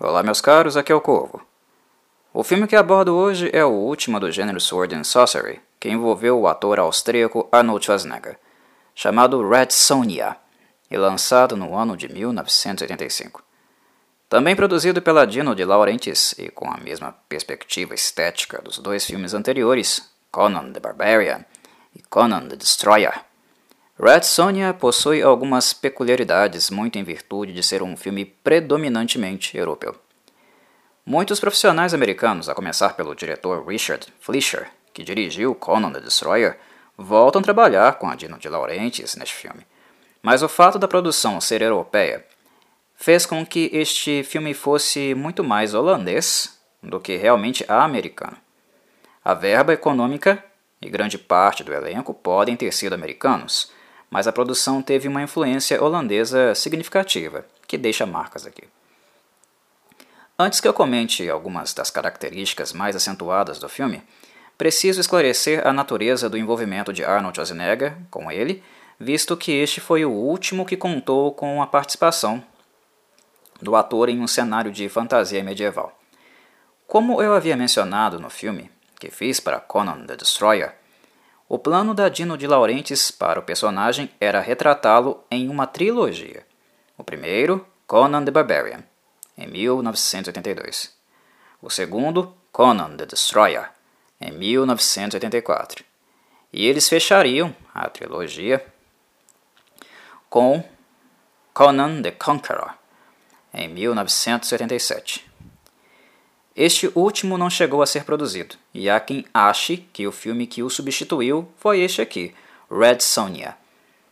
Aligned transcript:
Olá, 0.00 0.22
meus 0.22 0.40
caros, 0.40 0.76
aqui 0.76 0.92
é 0.92 0.94
o 0.94 1.00
Corvo. 1.00 1.44
O 2.32 2.44
filme 2.44 2.68
que 2.68 2.76
abordo 2.76 3.16
hoje 3.16 3.50
é 3.52 3.64
o 3.64 3.70
último 3.70 4.20
do 4.20 4.30
gênero 4.30 4.60
Sword 4.60 4.94
and 4.94 5.02
Sorcery, 5.02 5.60
que 5.80 5.88
envolveu 5.88 6.38
o 6.38 6.46
ator 6.46 6.78
austríaco 6.78 7.48
Arnold 7.50 7.84
Schwarzenegger, 7.84 8.38
chamado 8.94 9.42
Red 9.48 9.70
Sonja, 9.70 10.36
e 10.88 10.96
lançado 10.96 11.56
no 11.56 11.76
ano 11.76 11.96
de 11.96 12.08
1985. 12.08 13.42
Também 14.28 14.54
produzido 14.54 15.02
pela 15.02 15.26
Dino 15.26 15.52
de 15.52 15.64
Laurentiis 15.64 16.32
e 16.38 16.48
com 16.48 16.70
a 16.70 16.76
mesma 16.76 17.12
perspectiva 17.28 17.92
estética 17.92 18.62
dos 18.62 18.78
dois 18.78 19.04
filmes 19.04 19.34
anteriores, 19.34 20.08
Conan 20.30 20.72
the 20.72 20.78
Barbarian 20.78 21.44
e 21.92 22.00
Conan 22.02 22.46
the 22.46 22.54
Destroyer. 22.54 23.27
Red 24.00 24.22
Sonja 24.22 24.72
possui 24.72 25.22
algumas 25.22 25.72
peculiaridades, 25.72 26.70
muito 26.70 26.96
em 27.00 27.02
virtude 27.02 27.52
de 27.52 27.64
ser 27.64 27.82
um 27.82 27.96
filme 27.96 28.24
predominantemente 28.24 29.56
europeu. 29.56 29.92
Muitos 31.04 31.40
profissionais 31.40 31.92
americanos, 31.92 32.48
a 32.48 32.54
começar 32.54 32.90
pelo 32.90 33.12
diretor 33.12 33.66
Richard 33.66 34.06
Fleischer, 34.20 34.70
que 34.94 35.02
dirigiu 35.02 35.52
Conan 35.52 35.90
the 35.90 35.98
Destroyer, 35.98 36.58
voltam 36.96 37.40
a 37.40 37.42
trabalhar 37.42 37.98
com 37.98 38.08
a 38.08 38.14
Dino 38.14 38.38
de 38.38 38.48
Laurentiis 38.48 39.16
neste 39.16 39.34
filme. 39.34 39.66
Mas 40.22 40.44
o 40.44 40.48
fato 40.48 40.78
da 40.78 40.86
produção 40.86 41.40
ser 41.40 41.60
europeia 41.60 42.24
fez 42.94 43.26
com 43.26 43.44
que 43.44 43.68
este 43.72 44.22
filme 44.22 44.54
fosse 44.54 45.12
muito 45.12 45.42
mais 45.42 45.74
holandês 45.74 46.56
do 46.80 47.00
que 47.00 47.16
realmente 47.16 47.64
americano. 47.66 48.36
A 49.24 49.34
verba 49.34 49.72
econômica 49.72 50.44
e 50.80 50.88
grande 50.88 51.18
parte 51.18 51.64
do 51.64 51.74
elenco 51.74 52.14
podem 52.14 52.54
ter 52.54 52.72
sido 52.72 52.92
americanos, 52.92 53.76
mas 54.10 54.26
a 54.26 54.32
produção 54.32 54.82
teve 54.82 55.08
uma 55.08 55.22
influência 55.22 55.82
holandesa 55.82 56.54
significativa, 56.54 57.44
que 57.66 57.76
deixa 57.76 58.06
marcas 58.06 58.46
aqui. 58.46 58.64
Antes 60.38 60.60
que 60.60 60.68
eu 60.68 60.72
comente 60.72 61.28
algumas 61.28 61.74
das 61.74 61.90
características 61.90 62.72
mais 62.72 62.94
acentuadas 62.94 63.58
do 63.58 63.68
filme, 63.68 64.02
preciso 64.56 65.00
esclarecer 65.00 65.66
a 65.66 65.72
natureza 65.72 66.28
do 66.28 66.38
envolvimento 66.38 66.92
de 66.92 67.04
Arnold 67.04 67.36
Schwarzenegger 67.36 67.96
com 68.10 68.30
ele, 68.30 68.62
visto 68.98 69.36
que 69.36 69.52
este 69.52 69.80
foi 69.80 70.04
o 70.04 70.10
último 70.10 70.64
que 70.64 70.76
contou 70.76 71.32
com 71.32 71.62
a 71.62 71.66
participação 71.66 72.42
do 73.60 73.74
ator 73.74 74.08
em 74.08 74.20
um 74.20 74.26
cenário 74.26 74.70
de 74.70 74.88
fantasia 74.88 75.42
medieval. 75.42 75.96
Como 76.86 77.20
eu 77.20 77.34
havia 77.34 77.56
mencionado 77.56 78.18
no 78.18 78.30
filme 78.30 78.70
que 78.98 79.10
fiz 79.10 79.40
para 79.40 79.60
Conan 79.60 80.06
the 80.06 80.16
Destroyer, 80.16 80.74
o 81.48 81.58
plano 81.58 81.94
da 81.94 82.08
Dino 82.08 82.36
de 82.36 82.46
Laurentiis 82.46 83.10
para 83.10 83.40
o 83.40 83.42
personagem 83.42 84.10
era 84.20 84.40
retratá-lo 84.40 85.24
em 85.30 85.48
uma 85.48 85.66
trilogia. 85.66 86.46
O 86.96 87.02
primeiro, 87.02 87.66
Conan 87.86 88.24
the 88.24 88.30
Barbarian, 88.30 88.84
em 89.36 89.46
1982. 89.46 90.94
O 91.62 91.70
segundo, 91.70 92.34
Conan 92.52 92.96
the 92.96 93.06
Destroyer, 93.06 93.70
em 94.20 94.30
1984. 94.32 95.84
E 96.52 96.66
eles 96.66 96.88
fechariam 96.88 97.54
a 97.74 97.88
trilogia 97.88 98.64
com 100.28 100.62
Conan 101.54 102.02
the 102.02 102.10
Conqueror, 102.10 102.74
em 103.54 103.68
1987. 103.68 105.27
Este 106.58 106.90
último 106.92 107.38
não 107.38 107.48
chegou 107.48 107.82
a 107.82 107.86
ser 107.86 108.02
produzido, 108.02 108.56
e 108.74 108.90
há 108.90 108.98
quem 108.98 109.24
ache 109.32 109.76
que 109.92 110.08
o 110.08 110.10
filme 110.10 110.44
que 110.44 110.60
o 110.60 110.68
substituiu 110.68 111.48
foi 111.56 111.78
este 111.82 112.02
aqui, 112.02 112.34
Red 112.68 112.98
Sonja. 112.98 113.54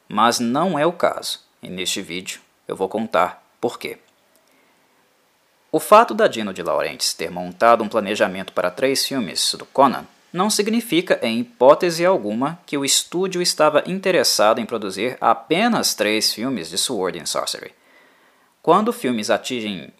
Mas 0.09 0.39
não 0.39 0.79
é 0.79 0.87
o 0.87 0.93
caso, 0.93 1.41
e 1.61 1.69
neste 1.69 2.01
vídeo 2.01 2.41
eu 2.69 2.77
vou 2.77 2.89
contar 2.89 3.45
por 3.61 3.81
quê. 3.81 3.99
O 5.73 5.81
fato 5.81 6.15
da 6.15 6.29
Dino 6.29 6.55
de 6.55 6.63
Laurentiis 6.63 7.15
ter 7.15 7.33
montado 7.33 7.83
um 7.83 7.89
planejamento 7.89 8.53
para 8.53 8.71
três 8.71 9.05
filmes 9.05 9.53
do 9.59 9.67
Conan 9.67 10.07
não 10.33 10.49
significa, 10.49 11.19
em 11.25 11.41
hipótese 11.41 12.06
alguma, 12.06 12.61
que 12.65 12.79
o 12.79 12.85
estúdio 12.85 13.43
estava 13.43 13.83
interessado 13.89 14.61
em 14.61 14.67
produzir 14.67 15.19
apenas 15.21 15.95
três 15.95 16.33
filmes 16.33 16.71
de 16.71 16.79
Sword 16.79 17.19
and 17.19 17.27
Sorcery. 17.27 17.75
Quando 18.62 18.93
filmes 18.93 19.31
atingem 19.31 19.93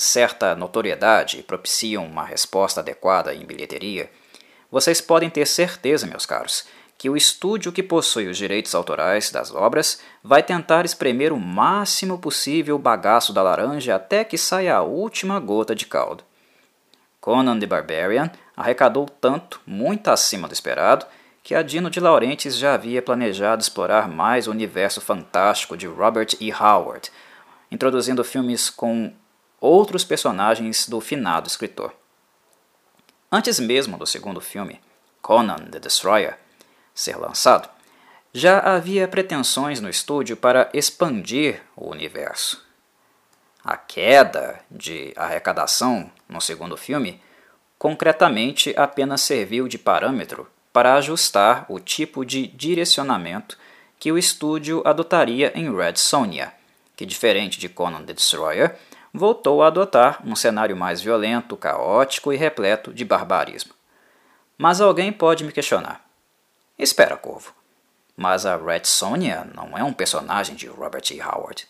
certa 0.00 0.54
notoriedade 0.54 1.42
propiciam 1.42 2.06
uma 2.06 2.24
resposta 2.24 2.80
adequada 2.80 3.34
em 3.34 3.44
bilheteria, 3.44 4.10
vocês 4.70 4.98
podem 4.98 5.28
ter 5.28 5.46
certeza, 5.46 6.06
meus 6.06 6.24
caros, 6.24 6.64
que 6.96 7.10
o 7.10 7.16
estúdio 7.16 7.70
que 7.70 7.82
possui 7.82 8.26
os 8.26 8.38
direitos 8.38 8.74
autorais 8.74 9.30
das 9.30 9.54
obras 9.54 10.00
vai 10.24 10.42
tentar 10.42 10.86
espremer 10.86 11.34
o 11.34 11.38
máximo 11.38 12.18
possível 12.18 12.76
o 12.76 12.78
bagaço 12.78 13.32
da 13.34 13.42
laranja 13.42 13.94
até 13.94 14.24
que 14.24 14.38
saia 14.38 14.76
a 14.76 14.82
última 14.82 15.38
gota 15.38 15.74
de 15.74 15.84
caldo. 15.84 16.24
Conan 17.20 17.58
the 17.58 17.66
Barbarian 17.66 18.30
arrecadou 18.56 19.06
tanto, 19.06 19.60
muito 19.66 20.08
acima 20.08 20.48
do 20.48 20.54
esperado, 20.54 21.04
que 21.42 21.54
a 21.54 21.62
Dino 21.62 21.90
de 21.90 22.00
Laurentiis 22.00 22.56
já 22.56 22.72
havia 22.72 23.02
planejado 23.02 23.60
explorar 23.60 24.08
mais 24.08 24.46
o 24.46 24.50
universo 24.50 25.00
fantástico 25.00 25.76
de 25.76 25.86
Robert 25.86 26.36
E. 26.40 26.50
Howard, 26.52 27.10
introduzindo 27.70 28.24
filmes 28.24 28.70
com 28.70 29.12
outros 29.60 30.04
personagens 30.04 30.88
do 30.88 31.00
finado 31.00 31.46
escritor. 31.46 31.92
Antes 33.30 33.60
mesmo 33.60 33.98
do 33.98 34.06
segundo 34.06 34.40
filme, 34.40 34.80
Conan 35.20 35.68
the 35.70 35.78
Destroyer, 35.78 36.38
ser 36.94 37.16
lançado, 37.16 37.68
já 38.32 38.58
havia 38.58 39.06
pretensões 39.06 39.80
no 39.80 39.88
estúdio 39.88 40.36
para 40.36 40.70
expandir 40.72 41.62
o 41.76 41.88
universo. 41.90 42.64
A 43.62 43.76
queda 43.76 44.60
de 44.70 45.12
arrecadação 45.16 46.10
no 46.28 46.40
segundo 46.40 46.76
filme 46.76 47.20
concretamente 47.78 48.74
apenas 48.76 49.20
serviu 49.20 49.68
de 49.68 49.78
parâmetro 49.78 50.48
para 50.72 50.94
ajustar 50.94 51.66
o 51.68 51.78
tipo 51.78 52.24
de 52.24 52.46
direcionamento 52.46 53.58
que 53.98 54.10
o 54.10 54.18
estúdio 54.18 54.82
adotaria 54.84 55.52
em 55.54 55.74
Red 55.74 55.96
Sonja, 55.96 56.52
que, 56.96 57.04
diferente 57.04 57.58
de 57.58 57.68
Conan 57.68 58.04
the 58.04 58.12
Destroyer, 58.12 58.76
voltou 59.12 59.62
a 59.62 59.66
adotar 59.66 60.20
um 60.24 60.36
cenário 60.36 60.76
mais 60.76 61.00
violento, 61.00 61.56
caótico 61.56 62.32
e 62.32 62.36
repleto 62.36 62.92
de 62.92 63.04
barbarismo. 63.04 63.72
Mas 64.56 64.80
alguém 64.80 65.12
pode 65.12 65.44
me 65.44 65.52
questionar. 65.52 66.04
Espera, 66.78 67.16
Corvo. 67.16 67.54
Mas 68.16 68.44
a 68.44 68.56
Red 68.56 68.84
Sonja 68.84 69.46
não 69.54 69.76
é 69.76 69.82
um 69.82 69.92
personagem 69.92 70.54
de 70.54 70.66
Robert 70.66 71.04
E. 71.10 71.20
Howard. 71.20 71.66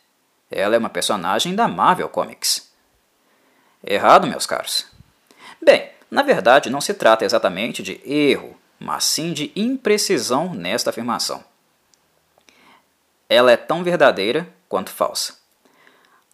Ela 0.51 0.75
é 0.75 0.79
uma 0.79 0.91
personagem 0.91 1.55
da 1.55 1.69
Marvel 1.69 2.09
Comics. 2.09 2.71
Errado, 3.85 4.27
meus 4.27 4.47
caros. 4.47 4.87
Bem, 5.63 5.91
na 6.11 6.23
verdade 6.23 6.69
não 6.69 6.81
se 6.81 6.93
trata 6.93 7.25
exatamente 7.25 7.83
de 7.83 8.01
erro, 8.05 8.59
mas 8.79 9.05
sim 9.05 9.33
de 9.33 9.53
imprecisão 9.55 10.53
nesta 10.53 10.91
afirmação. 10.91 11.45
Ela 13.29 13.53
é 13.53 13.57
tão 13.57 13.85
verdadeira 13.85 14.53
quanto 14.69 14.91
falsa. 14.91 15.39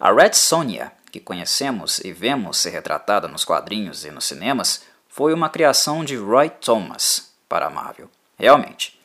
A 0.00 0.10
Red 0.12 0.32
Sonja 0.32 0.92
que 1.18 1.24
conhecemos 1.24 1.98
e 2.00 2.12
vemos 2.12 2.58
ser 2.58 2.70
retratada 2.70 3.26
nos 3.26 3.44
quadrinhos 3.44 4.04
e 4.04 4.10
nos 4.10 4.26
cinemas 4.26 4.84
foi 5.08 5.32
uma 5.32 5.48
criação 5.48 6.04
de 6.04 6.14
Roy 6.14 6.50
Thomas 6.50 7.32
para 7.48 7.66
a 7.66 7.70
Marvel, 7.70 8.10
realmente. 8.38 9.00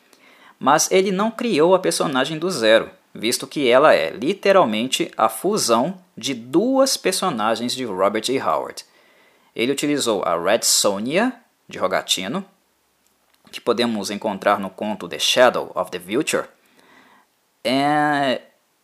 Mas 0.59 0.91
ele 0.91 1.11
não 1.11 1.31
criou 1.31 1.73
a 1.73 1.79
personagem 1.79 2.37
do 2.37 2.51
zero, 2.51 2.91
visto 3.13 3.47
que 3.47 3.69
ela 3.69 3.93
é 3.93 4.09
literalmente 4.09 5.09
a 5.15 5.29
fusão 5.29 5.97
de 6.17 6.33
duas 6.33 6.97
personagens 6.97 7.73
de 7.73 7.85
Robert 7.85 8.27
E. 8.27 8.37
Howard. 8.39 8.83
Ele 9.55 9.71
utilizou 9.71 10.23
a 10.23 10.37
Red 10.37 10.63
Sonja, 10.63 11.33
de 11.67 11.79
Rogatino, 11.79 12.45
que 13.51 13.61
podemos 13.61 14.11
encontrar 14.11 14.59
no 14.59 14.69
conto 14.69 15.07
The 15.07 15.19
Shadow 15.19 15.71
of 15.73 15.89
the 15.91 15.99
Future, 15.99 16.47
é, 17.63 18.41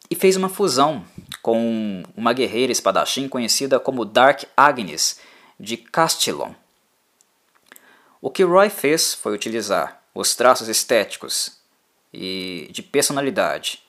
e 0.10 0.16
fez 0.16 0.38
uma 0.38 0.50
fusão 0.50 1.04
com 1.48 2.04
uma 2.14 2.34
guerreira 2.34 2.74
espadachim 2.74 3.30
conhecida 3.30 3.80
como 3.80 4.04
Dark 4.04 4.44
Agnes 4.58 5.22
de 5.58 5.78
Castillon. 5.78 6.52
O 8.20 8.30
que 8.30 8.44
Roy 8.44 8.70
fez 8.70 9.14
foi 9.14 9.34
utilizar 9.34 10.04
os 10.14 10.36
traços 10.36 10.68
estéticos 10.68 11.58
e 12.14 12.68
de 12.70 12.84
personalidade 12.84 13.82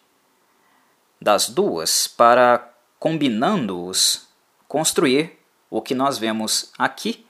das 1.21 1.49
duas 1.49 2.07
para, 2.07 2.73
combinando-os, 2.97 4.29
construir 4.69 5.37
o 5.69 5.83
que 5.83 5.97
nós 5.97 6.17
vemos 6.17 6.71
aqui 6.79 7.27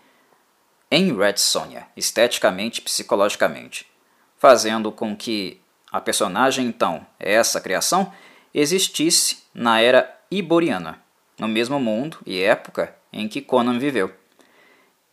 em 0.91 1.17
Red 1.17 1.39
Sonja, 1.39 1.87
esteticamente 1.97 2.83
e 2.83 2.85
psicologicamente, 2.85 3.91
fazendo 4.37 4.93
com 4.93 5.17
que 5.17 5.59
a 5.91 6.03
personagem, 6.03 6.67
então, 6.67 7.07
essa 7.19 7.63
criação, 7.63 8.13
existisse 8.53 9.39
na 9.55 9.81
era 9.81 10.18
iboriana, 10.31 11.03
no 11.39 11.49
mesmo 11.49 11.79
mundo 11.79 12.19
e 12.27 12.43
época 12.43 12.95
em 13.13 13.29
que 13.29 13.41
Conan 13.41 13.79
viveu. 13.79 14.13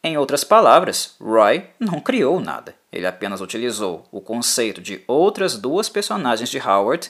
Em 0.03 0.17
outras 0.17 0.43
palavras, 0.43 1.15
Roy 1.19 1.65
não 1.79 1.99
criou 1.99 2.39
nada, 2.39 2.75
ele 2.91 3.07
apenas 3.07 3.41
utilizou 3.41 4.05
o 4.11 4.21
conceito 4.21 4.81
de 4.81 5.03
outras 5.07 5.57
duas 5.57 5.89
personagens 5.89 6.49
de 6.49 6.59
Howard 6.59 7.09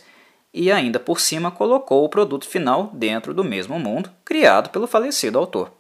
e 0.53 0.71
ainda 0.71 0.99
por 0.99 1.19
cima 1.19 1.51
colocou 1.51 2.05
o 2.05 2.09
produto 2.09 2.47
final 2.47 2.89
dentro 2.93 3.33
do 3.33 3.43
mesmo 3.43 3.77
mundo 3.77 4.09
criado 4.23 4.69
pelo 4.69 4.87
falecido 4.87 5.37
autor. 5.37 5.71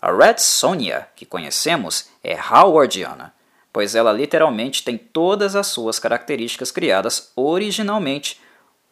A 0.00 0.10
Red 0.10 0.38
Sonja 0.38 1.06
que 1.14 1.26
conhecemos 1.26 2.08
é 2.24 2.34
howardiana, 2.34 3.34
pois 3.70 3.94
ela 3.94 4.10
literalmente 4.10 4.82
tem 4.82 4.96
todas 4.96 5.54
as 5.54 5.66
suas 5.66 5.98
características 5.98 6.70
criadas 6.70 7.30
originalmente 7.36 8.40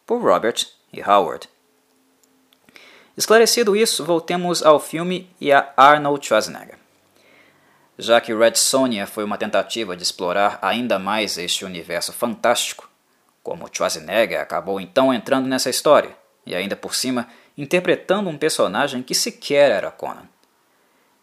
por 0.05 0.21
Robert 0.21 0.67
e 0.93 1.01
Howard. 1.01 1.49
Esclarecido 3.19 3.75
isso, 3.75 4.05
voltemos 4.05 4.63
ao 4.63 4.79
filme 4.79 5.29
e 5.41 5.51
a 5.51 5.73
Arnold 5.75 6.25
Schwarzenegger. 6.25 6.77
Já 7.97 8.21
que 8.21 8.33
Red 8.33 8.55
Sonja 8.55 9.05
foi 9.05 9.25
uma 9.25 9.37
tentativa 9.37 9.93
de 9.93 10.03
explorar 10.03 10.57
ainda 10.61 10.97
mais 10.97 11.37
este 11.37 11.65
universo 11.65 12.13
fantástico, 12.13 12.89
como 13.43 13.67
Schwarzenegger 13.67 14.39
acabou 14.39 14.79
então 14.79 15.13
entrando 15.13 15.49
nessa 15.49 15.69
história, 15.69 16.15
e 16.45 16.55
ainda 16.55 16.77
por 16.77 16.95
cima 16.95 17.27
interpretando 17.57 18.29
um 18.29 18.37
personagem 18.37 19.03
que 19.03 19.13
sequer 19.13 19.69
era 19.69 19.91
Conan. 19.91 20.29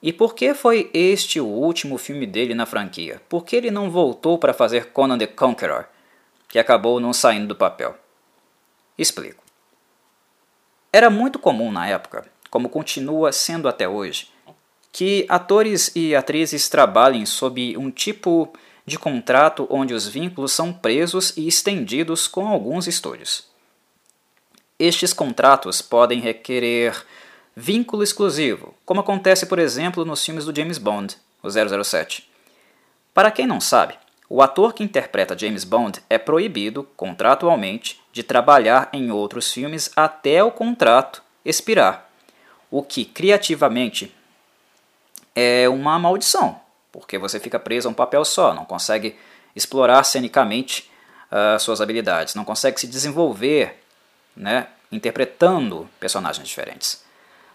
E 0.02 0.12
por 0.12 0.34
que 0.34 0.52
foi 0.52 0.90
este 0.92 1.40
o 1.40 1.46
último 1.46 1.96
filme 1.96 2.26
dele 2.26 2.54
na 2.54 2.66
franquia? 2.66 3.22
Por 3.26 3.42
que 3.42 3.56
ele 3.56 3.70
não 3.70 3.90
voltou 3.90 4.36
para 4.36 4.52
fazer 4.52 4.88
Conan 4.92 5.16
the 5.16 5.26
Conqueror, 5.26 5.86
que 6.46 6.58
acabou 6.58 7.00
não 7.00 7.14
saindo 7.14 7.46
do 7.46 7.56
papel? 7.56 7.96
Explico. 8.98 9.45
Era 10.96 11.10
muito 11.10 11.38
comum 11.38 11.70
na 11.70 11.86
época, 11.86 12.24
como 12.48 12.70
continua 12.70 13.30
sendo 13.30 13.68
até 13.68 13.86
hoje, 13.86 14.30
que 14.90 15.26
atores 15.28 15.92
e 15.94 16.16
atrizes 16.16 16.70
trabalhem 16.70 17.26
sob 17.26 17.76
um 17.76 17.90
tipo 17.90 18.50
de 18.86 18.98
contrato 18.98 19.66
onde 19.68 19.92
os 19.92 20.08
vínculos 20.08 20.52
são 20.52 20.72
presos 20.72 21.36
e 21.36 21.46
estendidos 21.46 22.26
com 22.26 22.48
alguns 22.48 22.86
estúdios. 22.86 23.46
Estes 24.78 25.12
contratos 25.12 25.82
podem 25.82 26.18
requerer 26.18 26.96
vínculo 27.54 28.02
exclusivo, 28.02 28.72
como 28.86 29.00
acontece, 29.00 29.44
por 29.44 29.58
exemplo, 29.58 30.02
nos 30.02 30.24
filmes 30.24 30.46
do 30.46 30.56
James 30.56 30.78
Bond, 30.78 31.14
o 31.42 31.50
007. 31.84 32.26
Para 33.12 33.30
quem 33.30 33.46
não 33.46 33.60
sabe, 33.60 33.98
o 34.28 34.42
ator 34.42 34.72
que 34.72 34.82
interpreta 34.82 35.38
James 35.38 35.64
Bond 35.64 36.02
é 36.10 36.18
proibido, 36.18 36.88
contratualmente, 36.96 38.00
de 38.12 38.22
trabalhar 38.22 38.88
em 38.92 39.10
outros 39.10 39.52
filmes 39.52 39.90
até 39.94 40.42
o 40.42 40.50
contrato 40.50 41.22
expirar, 41.44 42.08
o 42.70 42.82
que 42.82 43.04
criativamente 43.04 44.12
é 45.34 45.68
uma 45.68 45.98
maldição, 45.98 46.60
porque 46.90 47.18
você 47.18 47.38
fica 47.38 47.58
preso 47.58 47.86
a 47.86 47.90
um 47.90 47.94
papel 47.94 48.24
só, 48.24 48.52
não 48.52 48.64
consegue 48.64 49.16
explorar 49.54 50.02
cenicamente 50.02 50.90
uh, 51.30 51.58
suas 51.60 51.80
habilidades, 51.80 52.34
não 52.34 52.44
consegue 52.44 52.80
se 52.80 52.86
desenvolver 52.88 53.80
né, 54.36 54.66
interpretando 54.90 55.88
personagens 56.00 56.46
diferentes. 56.48 57.04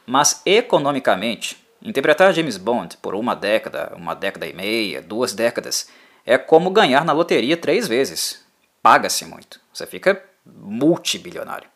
Mas 0.06 0.42
economicamente, 0.46 1.58
interpretar 1.82 2.34
James 2.34 2.58
Bond 2.58 2.98
por 2.98 3.14
uma 3.14 3.36
década, 3.36 3.92
uma 3.96 4.16
década 4.16 4.48
e 4.48 4.54
meia, 4.54 5.02
duas 5.02 5.34
décadas, 5.34 5.90
é 6.26 6.38
como 6.38 6.70
ganhar 6.70 7.04
na 7.04 7.14
loteria 7.14 7.58
três 7.58 7.88
vezes. 7.88 8.44
Paga-se 8.82 9.26
muito. 9.26 9.60
Você 9.74 9.86
fica 9.86 10.24
multibilionário. 10.46 11.70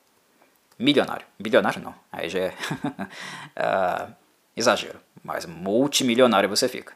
Milionário. 0.77 1.25
Bilionário 1.39 1.81
não. 1.81 1.95
Aí 2.11 2.29
já 2.29 2.39
é 2.39 2.49
uh, 2.49 4.13
exagero. 4.55 4.99
Mas 5.23 5.45
multimilionário 5.45 6.49
você 6.49 6.67
fica. 6.67 6.93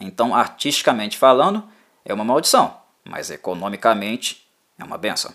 Então, 0.00 0.34
artisticamente 0.34 1.16
falando, 1.16 1.66
é 2.04 2.12
uma 2.12 2.24
maldição. 2.24 2.76
Mas 3.04 3.30
economicamente 3.30 4.46
é 4.78 4.84
uma 4.84 4.98
benção. 4.98 5.34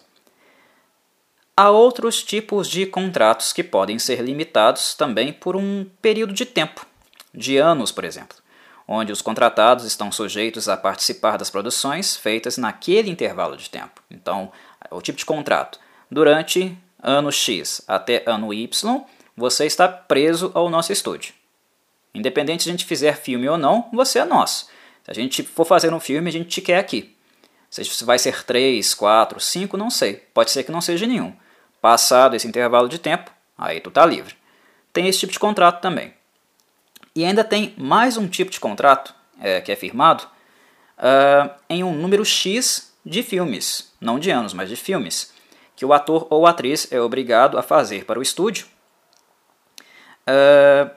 Há 1.56 1.72
outros 1.72 2.22
tipos 2.22 2.70
de 2.70 2.86
contratos 2.86 3.52
que 3.52 3.64
podem 3.64 3.98
ser 3.98 4.22
limitados 4.22 4.94
também 4.94 5.34
por 5.34 5.56
um 5.56 5.90
período 6.02 6.34
de 6.34 6.46
tempo, 6.46 6.86
de 7.34 7.58
anos, 7.58 7.92
por 7.92 8.04
exemplo 8.04 8.38
onde 8.88 9.12
os 9.12 9.22
contratados 9.22 9.86
estão 9.86 10.12
sujeitos 10.12 10.70
a 10.70 10.78
participar 10.78 11.38
das 11.38 11.50
produções 11.50 12.16
feitas 12.16 12.58
naquele 12.58 13.10
intervalo 13.10 13.58
de 13.58 13.70
tempo. 13.70 14.02
Então, 14.10 14.52
o 14.90 15.02
tipo 15.02 15.18
de 15.18 15.26
contrato. 15.26 15.80
Durante 16.10 16.78
ano 17.02 17.32
X 17.32 17.82
até 17.88 18.24
ano 18.26 18.54
Y, 18.54 19.06
você 19.36 19.66
está 19.66 19.88
preso 19.88 20.52
ao 20.54 20.70
nosso 20.70 20.94
estúdio. 20.94 21.34
Independente 22.16 22.64
se 22.64 22.70
a 22.70 22.72
gente 22.72 22.86
fizer 22.86 23.18
filme 23.18 23.48
ou 23.50 23.58
não, 23.58 23.90
você 23.94 24.20
é 24.20 24.26
nosso. 24.26 24.68
Se 25.04 25.12
a 25.12 25.14
gente 25.14 25.44
for 25.44 25.66
fazer 25.66 25.94
um 25.94 26.00
filme, 26.00 26.30
a 26.30 26.34
gente 26.34 26.50
te 26.50 26.62
quer 26.62 26.80
aqui. 26.80 27.16
Se 27.70 28.04
vai 28.06 28.18
ser 28.18 28.44
3, 28.46 28.94
4, 28.94 29.40
5, 29.40 29.78
não 29.78 29.90
sei. 29.90 30.16
Pode 30.34 30.52
ser 30.52 30.64
que 30.64 30.72
não 30.72 30.82
seja 30.82 31.06
nenhum. 31.06 31.36
Passado 31.82 32.36
esse 32.36 32.48
intervalo 32.48 32.88
de 32.88 32.98
tempo, 32.98 33.30
aí 33.58 33.80
tu 33.80 33.92
tá 33.92 34.06
livre. 34.06 34.36
Tem 34.92 35.08
esse 35.08 35.20
tipo 35.20 35.34
de 35.34 35.40
contrato 35.40 35.82
também. 35.82 36.14
E 37.18 37.26
ainda 37.26 37.44
tem 37.44 37.74
mais 37.76 38.16
um 38.16 38.28
tipo 38.28 38.52
de 38.52 38.60
contrato 38.60 39.12
é, 39.42 39.60
que 39.60 39.72
é 39.72 39.76
firmado 39.76 40.24
uh, 41.00 41.50
em 41.68 41.84
um 41.84 41.92
número 41.92 42.24
X 42.24 42.94
de 43.04 43.24
filmes, 43.24 43.92
não 44.00 44.20
de 44.20 44.30
anos, 44.30 44.54
mas 44.54 44.70
de 44.70 44.76
filmes, 44.76 45.34
que 45.76 45.84
o 45.84 45.94
ator 45.94 46.28
ou 46.30 46.46
atriz 46.46 46.88
é 46.92 47.02
obrigado 47.02 47.58
a 47.58 47.64
fazer 47.64 48.06
para 48.06 48.20
o 48.20 48.22
estúdio. 48.22 48.68
Uh, 50.30 50.92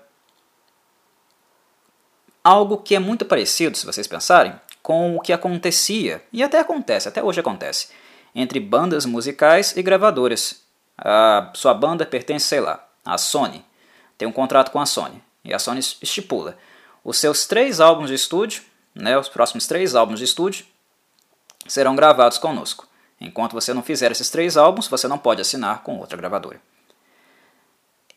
algo 2.45 2.77
que 2.77 2.95
é 2.95 2.99
muito 2.99 3.25
parecido, 3.25 3.79
se 3.79 3.87
vocês 3.87 4.07
pensarem, 4.07 4.53
com 4.83 5.17
o 5.17 5.21
que 5.21 5.33
acontecia, 5.33 6.23
e 6.31 6.43
até 6.43 6.59
acontece, 6.59 7.09
até 7.09 7.23
hoje 7.23 7.41
acontece, 7.41 7.89
entre 8.35 8.61
bandas 8.61 9.07
musicais 9.07 9.75
e 9.75 9.81
gravadoras. 9.83 10.63
A 10.99 11.51
sua 11.55 11.73
banda 11.73 12.05
pertence, 12.05 12.45
sei 12.45 12.61
lá, 12.61 12.87
à 13.07 13.17
Sony, 13.17 13.65
tem 14.19 14.29
um 14.29 14.33
contrato 14.33 14.71
com 14.71 14.79
a 14.79 14.85
Sony. 14.85 15.30
E 15.45 15.55
a 15.55 15.59
Sony 15.59 15.81
estipula 15.81 16.57
os 17.05 17.19
seus 17.19 17.47
três 17.47 17.81
álbuns 17.81 18.09
de 18.09 18.15
estúdio, 18.15 18.63
né, 18.95 19.19
os 19.19 19.29
próximos 19.29 19.67
três 19.67 19.95
álbuns 19.95 20.19
de 20.19 20.25
estúdio, 20.25 20.65
serão 21.67 21.97
gravados 21.97 22.39
conosco. 22.39 22.87
Enquanto 23.21 23.53
você 23.53 23.75
não 23.75 23.83
fizer 23.83 24.11
esses 24.11 24.31
três 24.31 24.57
álbuns, 24.57 24.89
você 24.89 25.07
não 25.07 25.19
pode 25.19 25.41
assinar 25.41 25.83
com 25.83 25.99
outra 25.99 26.17
gravadora. 26.17 26.61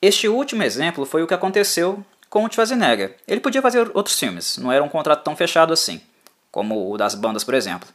Este 0.02 0.28
último 0.28 0.64
exemplo 0.64 1.06
foi 1.06 1.24
o 1.24 1.28
que 1.28 1.34
aconteceu 1.34 2.04
com 2.30 2.46
o 2.46 2.52
Schwarzenegger. 2.52 3.18
Ele 3.28 3.40
podia 3.40 3.62
fazer 3.62 3.92
outros 3.94 4.18
filmes, 4.18 4.58
não 4.58 4.72
era 4.72 4.84
um 4.84 4.90
contrato 4.90 5.24
tão 5.24 5.36
fechado 5.36 5.72
assim, 5.72 6.02
como 6.52 6.92
o 6.92 6.98
das 6.98 7.16
bandas, 7.16 7.44
por 7.44 7.54
exemplo. 7.54 7.88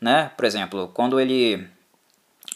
Né? 0.00 0.30
Por 0.36 0.44
exemplo, 0.44 0.90
quando 0.94 1.20
ele. 1.20 1.68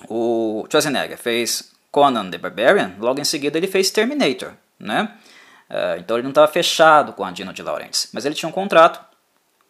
O 0.09 0.67
Schwarzenegger 0.69 1.17
fez 1.17 1.73
Conan 1.91 2.31
the 2.31 2.39
Barbarian, 2.39 2.97
logo 2.99 3.21
em 3.21 3.25
seguida 3.25 3.57
ele 3.57 3.69
fez 3.69 3.91
Terminator. 3.91 4.53
Né? 4.79 5.17
Uh, 5.69 5.99
então 5.99 6.17
ele 6.17 6.23
não 6.23 6.31
estava 6.31 6.47
fechado 6.47 7.13
com 7.13 7.25
a 7.25 7.31
Dino 7.31 7.53
de 7.53 7.63
Laurentiis, 7.63 8.09
mas 8.13 8.25
ele 8.25 8.35
tinha 8.35 8.49
um 8.49 8.53
contrato 8.53 9.05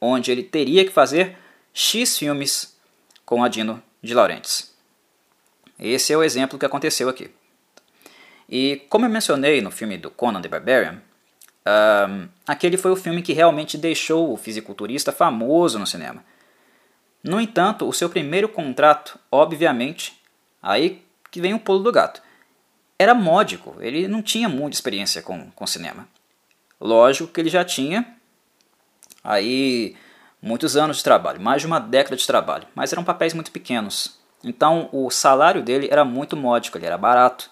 onde 0.00 0.30
ele 0.30 0.42
teria 0.42 0.84
que 0.84 0.90
fazer 0.90 1.36
X 1.72 2.18
filmes 2.18 2.76
com 3.24 3.42
a 3.42 3.48
Dino 3.48 3.82
de 4.02 4.14
Laurentiis. 4.14 4.74
Esse 5.78 6.12
é 6.12 6.16
o 6.16 6.22
exemplo 6.22 6.58
que 6.58 6.66
aconteceu 6.66 7.08
aqui. 7.08 7.30
E 8.48 8.84
como 8.88 9.04
eu 9.04 9.10
mencionei 9.10 9.60
no 9.60 9.70
filme 9.70 9.96
do 9.96 10.10
Conan 10.10 10.40
the 10.40 10.48
Barbarian, 10.48 11.02
uh, 11.66 12.28
aquele 12.46 12.76
foi 12.76 12.90
o 12.90 12.96
filme 12.96 13.22
que 13.22 13.32
realmente 13.32 13.76
deixou 13.76 14.32
o 14.32 14.36
fisiculturista 14.36 15.12
famoso 15.12 15.78
no 15.78 15.86
cinema. 15.86 16.24
No 17.22 17.40
entanto, 17.40 17.88
o 17.88 17.92
seu 17.92 18.08
primeiro 18.08 18.48
contrato, 18.48 19.18
obviamente, 19.32 20.20
aí 20.62 21.02
que 21.30 21.40
vem 21.40 21.54
o 21.54 21.58
pulo 21.58 21.80
do 21.80 21.90
gato 21.90 22.22
era 22.98 23.14
módico, 23.14 23.76
ele 23.80 24.08
não 24.08 24.22
tinha 24.22 24.48
muita 24.48 24.76
experiência 24.76 25.22
com, 25.22 25.50
com 25.50 25.66
cinema. 25.66 26.08
Lógico 26.80 27.28
que 27.28 27.40
ele 27.40 27.50
já 27.50 27.64
tinha 27.64 28.06
aí 29.22 29.96
muitos 30.40 30.76
anos 30.76 30.98
de 30.98 31.04
trabalho, 31.04 31.40
mais 31.40 31.62
de 31.62 31.66
uma 31.66 31.80
década 31.80 32.16
de 32.16 32.26
trabalho, 32.26 32.66
mas 32.74 32.92
eram 32.92 33.04
papéis 33.04 33.34
muito 33.34 33.50
pequenos. 33.50 34.18
Então 34.44 34.88
o 34.92 35.10
salário 35.10 35.62
dele 35.62 35.88
era 35.90 36.04
muito 36.04 36.36
módico, 36.36 36.78
ele 36.78 36.86
era 36.86 36.98
barato, 36.98 37.50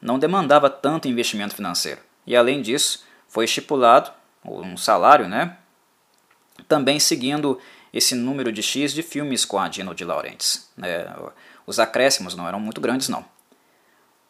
não 0.00 0.18
demandava 0.18 0.68
tanto 0.68 1.08
investimento 1.08 1.54
financeiro. 1.54 2.00
E 2.26 2.34
além 2.34 2.60
disso, 2.60 3.04
foi 3.28 3.44
estipulado 3.44 4.10
um 4.44 4.76
salário, 4.76 5.28
né? 5.28 5.56
Também 6.68 6.98
seguindo 6.98 7.58
esse 7.92 8.14
número 8.14 8.52
de 8.52 8.62
X 8.62 8.92
de 8.92 9.02
filmes 9.02 9.44
com 9.44 9.58
a 9.58 9.68
Dino 9.68 9.94
de 9.94 10.04
Laurentiis. 10.04 10.68
Né? 10.76 11.06
Os 11.66 11.78
acréscimos 11.78 12.34
não 12.34 12.46
eram 12.46 12.60
muito 12.60 12.80
grandes, 12.80 13.08
não. 13.08 13.24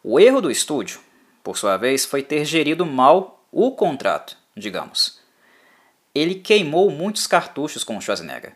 O 0.07 0.19
erro 0.19 0.39
do 0.39 0.51
estúdio, 0.51 0.99
por 1.43 1.57
sua 1.57 1.77
vez, 1.77 2.05
foi 2.05 2.21
ter 2.21 2.45
gerido 2.45 2.85
mal 2.85 3.43
o 3.51 3.71
contrato, 3.71 4.37
digamos. 4.55 5.19
Ele 6.13 6.35
queimou 6.35 6.91
muitos 6.91 7.25
cartuchos 7.25 7.83
com 7.83 7.99
Schwarzenegger. 7.99 8.55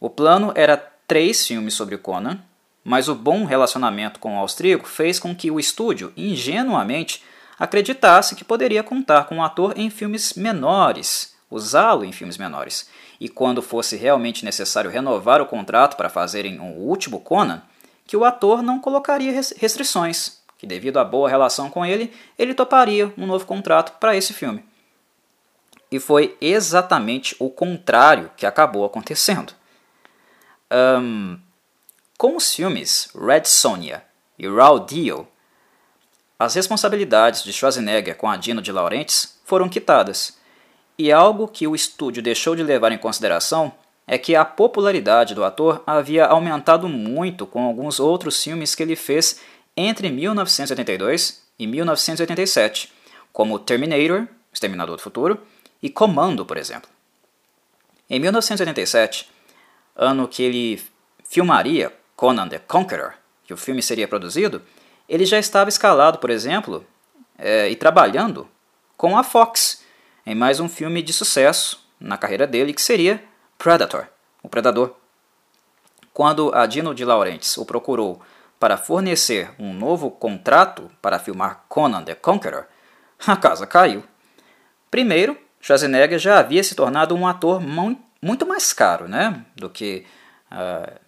O 0.00 0.10
plano 0.10 0.52
era 0.56 0.76
três 1.06 1.46
filmes 1.46 1.74
sobre 1.74 1.96
Conan, 1.96 2.40
mas 2.82 3.06
o 3.06 3.14
bom 3.14 3.44
relacionamento 3.44 4.18
com 4.18 4.34
o 4.34 4.40
austríaco 4.40 4.88
fez 4.88 5.20
com 5.20 5.32
que 5.32 5.48
o 5.48 5.60
estúdio, 5.60 6.12
ingenuamente, 6.16 7.22
acreditasse 7.56 8.34
que 8.34 8.42
poderia 8.42 8.82
contar 8.82 9.26
com 9.26 9.38
o 9.38 9.44
ator 9.44 9.74
em 9.76 9.90
filmes 9.90 10.34
menores, 10.34 11.36
usá-lo 11.48 12.04
em 12.04 12.10
filmes 12.10 12.36
menores. 12.36 12.90
E 13.20 13.28
quando 13.28 13.62
fosse 13.62 13.94
realmente 13.94 14.44
necessário 14.44 14.90
renovar 14.90 15.40
o 15.40 15.46
contrato 15.46 15.96
para 15.96 16.10
fazerem 16.10 16.58
um 16.58 16.72
último 16.72 17.20
Conan, 17.20 17.62
que 18.10 18.16
o 18.16 18.24
ator 18.24 18.60
não 18.60 18.80
colocaria 18.80 19.40
restrições, 19.56 20.39
que, 20.60 20.66
devido 20.66 20.98
à 20.98 21.04
boa 21.04 21.26
relação 21.26 21.70
com 21.70 21.86
ele, 21.86 22.12
ele 22.38 22.52
toparia 22.52 23.10
um 23.16 23.26
novo 23.26 23.46
contrato 23.46 23.98
para 23.98 24.14
esse 24.14 24.34
filme. 24.34 24.62
E 25.90 25.98
foi 25.98 26.36
exatamente 26.38 27.34
o 27.38 27.48
contrário 27.48 28.30
que 28.36 28.44
acabou 28.44 28.84
acontecendo. 28.84 29.54
Um, 30.70 31.38
com 32.18 32.36
os 32.36 32.54
filmes 32.54 33.08
Red 33.14 33.46
Sonja 33.46 34.04
e 34.38 34.46
Raw 34.46 34.80
Deal, 34.80 35.26
as 36.38 36.54
responsabilidades 36.54 37.42
de 37.42 37.54
Schwarzenegger 37.54 38.18
com 38.18 38.28
a 38.28 38.36
Dino 38.36 38.60
de 38.60 38.70
Laurentiis 38.70 39.40
foram 39.46 39.66
quitadas, 39.66 40.38
e 40.98 41.10
algo 41.10 41.48
que 41.48 41.66
o 41.66 41.74
estúdio 41.74 42.22
deixou 42.22 42.54
de 42.54 42.62
levar 42.62 42.92
em 42.92 42.98
consideração 42.98 43.72
é 44.06 44.18
que 44.18 44.36
a 44.36 44.44
popularidade 44.44 45.34
do 45.34 45.42
ator 45.42 45.82
havia 45.86 46.26
aumentado 46.26 46.86
muito 46.86 47.46
com 47.46 47.62
alguns 47.62 47.98
outros 47.98 48.44
filmes 48.44 48.74
que 48.74 48.82
ele 48.82 48.94
fez 48.96 49.40
entre 49.80 50.10
1982 50.10 51.42
e 51.58 51.66
1987, 51.66 52.92
como 53.32 53.58
Terminator, 53.58 54.26
Exterminador 54.52 54.96
do 54.96 55.02
Futuro, 55.02 55.40
e 55.82 55.88
Comando, 55.88 56.44
por 56.44 56.56
exemplo. 56.56 56.90
Em 58.08 58.18
1987, 58.18 59.28
ano 59.96 60.28
que 60.28 60.42
ele 60.42 60.82
filmaria 61.24 61.92
Conan 62.16 62.48
the 62.48 62.58
Conqueror, 62.58 63.14
que 63.44 63.54
o 63.54 63.56
filme 63.56 63.82
seria 63.82 64.08
produzido, 64.08 64.62
ele 65.08 65.24
já 65.24 65.38
estava 65.38 65.68
escalado, 65.68 66.18
por 66.18 66.30
exemplo, 66.30 66.84
é, 67.38 67.68
e 67.68 67.76
trabalhando 67.76 68.48
com 68.96 69.16
a 69.16 69.24
Fox 69.24 69.82
em 70.26 70.34
mais 70.34 70.60
um 70.60 70.68
filme 70.68 71.02
de 71.02 71.12
sucesso 71.12 71.84
na 71.98 72.18
carreira 72.18 72.46
dele, 72.46 72.74
que 72.74 72.82
seria 72.82 73.22
Predator, 73.56 74.06
o 74.42 74.48
Predador. 74.48 74.94
Quando 76.12 76.54
a 76.54 76.66
Dino 76.66 76.94
de 76.94 77.04
Laurentiis 77.04 77.56
o 77.56 77.64
procurou 77.64 78.20
para 78.60 78.76
fornecer 78.76 79.50
um 79.58 79.72
novo 79.72 80.10
contrato 80.10 80.90
para 81.00 81.18
filmar 81.18 81.64
Conan 81.66 82.04
the 82.04 82.14
Conqueror, 82.14 82.66
a 83.26 83.34
casa 83.34 83.66
caiu. 83.66 84.04
Primeiro, 84.90 85.36
Schwarzenegger 85.60 86.18
já 86.18 86.38
havia 86.38 86.62
se 86.62 86.74
tornado 86.74 87.14
um 87.14 87.26
ator 87.26 87.60
muito 88.20 88.46
mais 88.46 88.72
caro 88.74 89.08
né, 89.08 89.44
do 89.56 89.70
que 89.70 90.04
uh, 90.52 91.00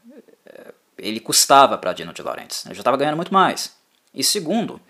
ele 0.97 1.21
custava 1.21 1.77
para 1.77 1.93
Dino 1.93 2.15
de 2.15 2.23
Laurentiis. 2.23 2.65
Ele 2.65 2.75
já 2.75 2.81
estava 2.81 2.97
ganhando 2.97 3.17
muito 3.17 3.35
mais. 3.35 3.77
E 4.15 4.25
segundo, 4.25 4.81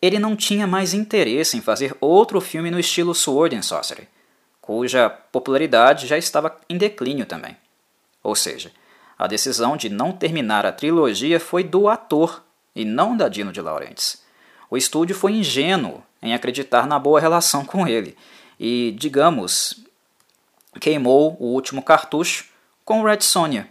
ele 0.00 0.18
não 0.18 0.36
tinha 0.36 0.66
mais 0.68 0.94
interesse 0.94 1.56
em 1.56 1.60
fazer 1.60 1.96
outro 2.00 2.40
filme 2.40 2.70
no 2.70 2.78
estilo 2.78 3.14
Sword 3.14 3.56
and 3.56 3.62
Sorcery, 3.62 4.08
cuja 4.60 5.10
popularidade 5.10 6.06
já 6.06 6.16
estava 6.16 6.56
em 6.68 6.76
declínio 6.76 7.26
também. 7.26 7.56
Ou 8.22 8.36
seja, 8.36 8.70
a 9.18 9.26
decisão 9.26 9.76
de 9.76 9.88
não 9.88 10.12
terminar 10.12 10.66
a 10.66 10.72
trilogia 10.72 11.38
foi 11.38 11.62
do 11.62 11.88
ator 11.88 12.44
e 12.74 12.84
não 12.84 13.16
da 13.16 13.28
Dino 13.28 13.52
de 13.52 13.60
Laurentiis. 13.60 14.22
O 14.70 14.76
estúdio 14.76 15.14
foi 15.14 15.32
ingênuo 15.32 16.02
em 16.20 16.34
acreditar 16.34 16.86
na 16.86 16.98
boa 16.98 17.20
relação 17.20 17.64
com 17.64 17.86
ele 17.86 18.16
e, 18.58 18.94
digamos, 18.98 19.84
queimou 20.80 21.36
o 21.38 21.46
último 21.46 21.82
cartucho 21.82 22.46
com 22.84 23.02
Red 23.02 23.20
Sonja, 23.20 23.68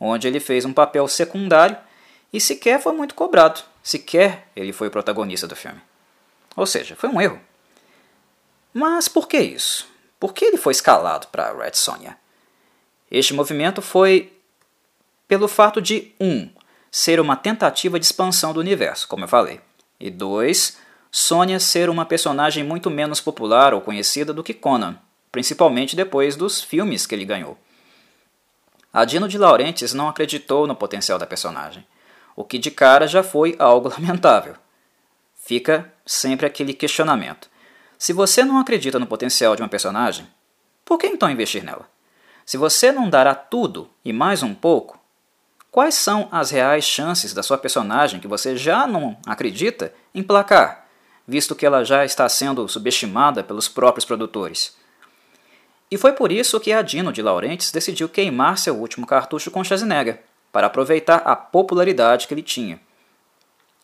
onde 0.00 0.26
ele 0.26 0.40
fez 0.40 0.64
um 0.64 0.72
papel 0.72 1.06
secundário 1.08 1.76
e 2.32 2.40
sequer 2.40 2.80
foi 2.80 2.92
muito 2.92 3.14
cobrado, 3.14 3.62
sequer 3.82 4.48
ele 4.56 4.72
foi 4.72 4.88
o 4.88 4.90
protagonista 4.90 5.46
do 5.46 5.56
filme. 5.56 5.80
Ou 6.56 6.66
seja, 6.66 6.96
foi 6.96 7.08
um 7.08 7.20
erro. 7.20 7.40
Mas 8.74 9.08
por 9.08 9.28
que 9.28 9.38
isso? 9.38 9.88
Por 10.18 10.34
que 10.34 10.44
ele 10.44 10.56
foi 10.56 10.72
escalado 10.72 11.28
para 11.28 11.52
Red 11.52 11.74
Sonja? 11.74 12.16
Este 13.10 13.32
movimento 13.32 13.80
foi 13.80 14.35
pelo 15.28 15.48
fato 15.48 15.80
de 15.80 16.12
1. 16.20 16.26
Um, 16.26 16.50
ser 16.90 17.20
uma 17.20 17.36
tentativa 17.36 17.98
de 17.98 18.06
expansão 18.06 18.52
do 18.52 18.60
universo, 18.60 19.06
como 19.08 19.24
eu 19.24 19.28
falei, 19.28 19.60
e 20.00 20.10
2. 20.10 20.78
Sônia 21.10 21.60
ser 21.60 21.88
uma 21.88 22.04
personagem 22.04 22.64
muito 22.64 22.90
menos 22.90 23.20
popular 23.20 23.74
ou 23.74 23.80
conhecida 23.80 24.32
do 24.32 24.42
que 24.42 24.54
Conan, 24.54 24.98
principalmente 25.30 25.96
depois 25.96 26.36
dos 26.36 26.62
filmes 26.62 27.06
que 27.06 27.14
ele 27.14 27.24
ganhou. 27.24 27.58
A 28.92 29.04
Dino 29.04 29.28
de 29.28 29.36
Laurentiis 29.36 29.92
não 29.92 30.08
acreditou 30.08 30.66
no 30.66 30.74
potencial 30.74 31.18
da 31.18 31.26
personagem, 31.26 31.86
o 32.34 32.44
que 32.44 32.58
de 32.58 32.70
cara 32.70 33.06
já 33.06 33.22
foi 33.22 33.54
algo 33.58 33.88
lamentável. 33.92 34.54
Fica 35.34 35.92
sempre 36.04 36.46
aquele 36.46 36.72
questionamento. 36.72 37.48
Se 37.98 38.12
você 38.12 38.44
não 38.44 38.58
acredita 38.58 38.98
no 38.98 39.06
potencial 39.06 39.56
de 39.56 39.62
uma 39.62 39.68
personagem, 39.68 40.26
por 40.84 40.98
que 40.98 41.06
então 41.06 41.30
investir 41.30 41.64
nela? 41.64 41.88
Se 42.44 42.56
você 42.56 42.92
não 42.92 43.08
dará 43.10 43.34
tudo 43.34 43.90
e 44.04 44.12
mais 44.12 44.42
um 44.42 44.54
pouco, 44.54 44.95
quais 45.76 45.94
são 45.94 46.26
as 46.32 46.50
reais 46.50 46.86
chances 46.86 47.34
da 47.34 47.42
sua 47.42 47.58
personagem 47.58 48.18
que 48.18 48.26
você 48.26 48.56
já 48.56 48.86
não 48.86 49.14
acredita 49.26 49.92
emplacar? 50.14 50.86
visto 51.26 51.54
que 51.54 51.66
ela 51.66 51.84
já 51.84 52.02
está 52.02 52.26
sendo 52.28 52.66
subestimada 52.68 53.42
pelos 53.42 53.68
próprios 53.68 54.04
produtores. 54.04 54.76
E 55.90 55.98
foi 55.98 56.12
por 56.12 56.30
isso 56.32 56.60
que 56.60 56.72
a 56.72 56.82
Dino 56.82 57.12
de 57.12 57.20
Laurentiis 57.20 57.72
decidiu 57.72 58.08
queimar 58.08 58.58
seu 58.58 58.76
último 58.76 59.06
cartucho 59.06 59.50
com 59.50 59.62
Schwarzenegger, 59.62 60.22
para 60.52 60.68
aproveitar 60.68 61.16
a 61.16 61.36
popularidade 61.36 62.26
que 62.26 62.32
ele 62.32 62.42
tinha. 62.42 62.80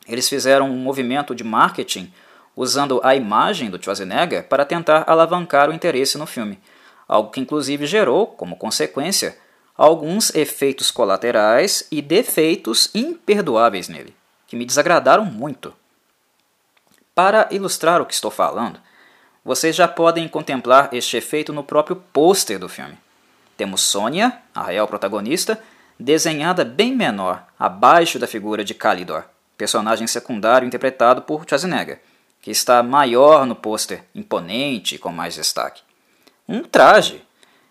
Eles 0.09 0.29
fizeram 0.29 0.71
um 0.71 0.79
movimento 0.79 1.35
de 1.35 1.45
marketing 1.45 2.13
usando 2.57 3.01
a 3.05 3.15
imagem 3.15 3.69
do 3.69 3.83
Schwarzenegger 3.83 4.49
para 4.49 4.65
tentar 4.65 5.05
alavancar 5.07 5.69
o 5.69 5.75
interesse 5.75 6.17
no 6.17 6.27
filme, 6.27 6.59
algo 7.07 7.31
que 7.31 7.41
inclusive 7.41 7.87
gerou, 7.87 8.27
como 8.27 8.57
consequência, 8.57 9.37
alguns 9.83 10.33
efeitos 10.33 10.93
colaterais 10.93 11.89
e 11.91 12.01
defeitos 12.01 12.89
imperdoáveis 12.95 13.89
nele, 13.89 14.15
que 14.47 14.55
me 14.55 14.65
desagradaram 14.65 15.25
muito. 15.25 15.75
Para 17.13 17.49
ilustrar 17.51 18.01
o 18.01 18.07
que 18.07 18.15
estou 18.15 18.31
falando, 18.31 18.79
vocês 19.45 19.75
já 19.75 19.89
podem 19.89 20.29
contemplar 20.29 20.89
este 20.93 21.17
efeito 21.17 21.53
no 21.53 21.65
próprio 21.65 21.97
pôster 21.97 22.61
do 22.61 22.69
filme. 22.69 22.97
Temos 23.57 23.81
Sônia, 23.81 24.39
a 24.55 24.63
real 24.63 24.87
protagonista, 24.87 25.61
desenhada 25.99 26.65
bem 26.65 26.95
menor, 26.95 27.45
abaixo 27.59 28.21
da 28.21 28.29
figura 28.29 28.63
de 28.63 28.75
Kalidor, 28.75 29.25
personagem 29.59 30.07
secundário 30.07 30.65
interpretado 30.65 31.23
por 31.23 31.45
Schwarzenegger, 31.45 32.01
que 32.41 32.53
está 32.53 32.85
maior 32.85 33.45
no 33.45 33.57
pôster, 33.57 34.05
imponente 34.15 34.95
e 34.95 34.99
com 34.99 35.11
mais 35.11 35.35
destaque. 35.35 35.83
Um 36.49 36.63
traje! 36.63 37.21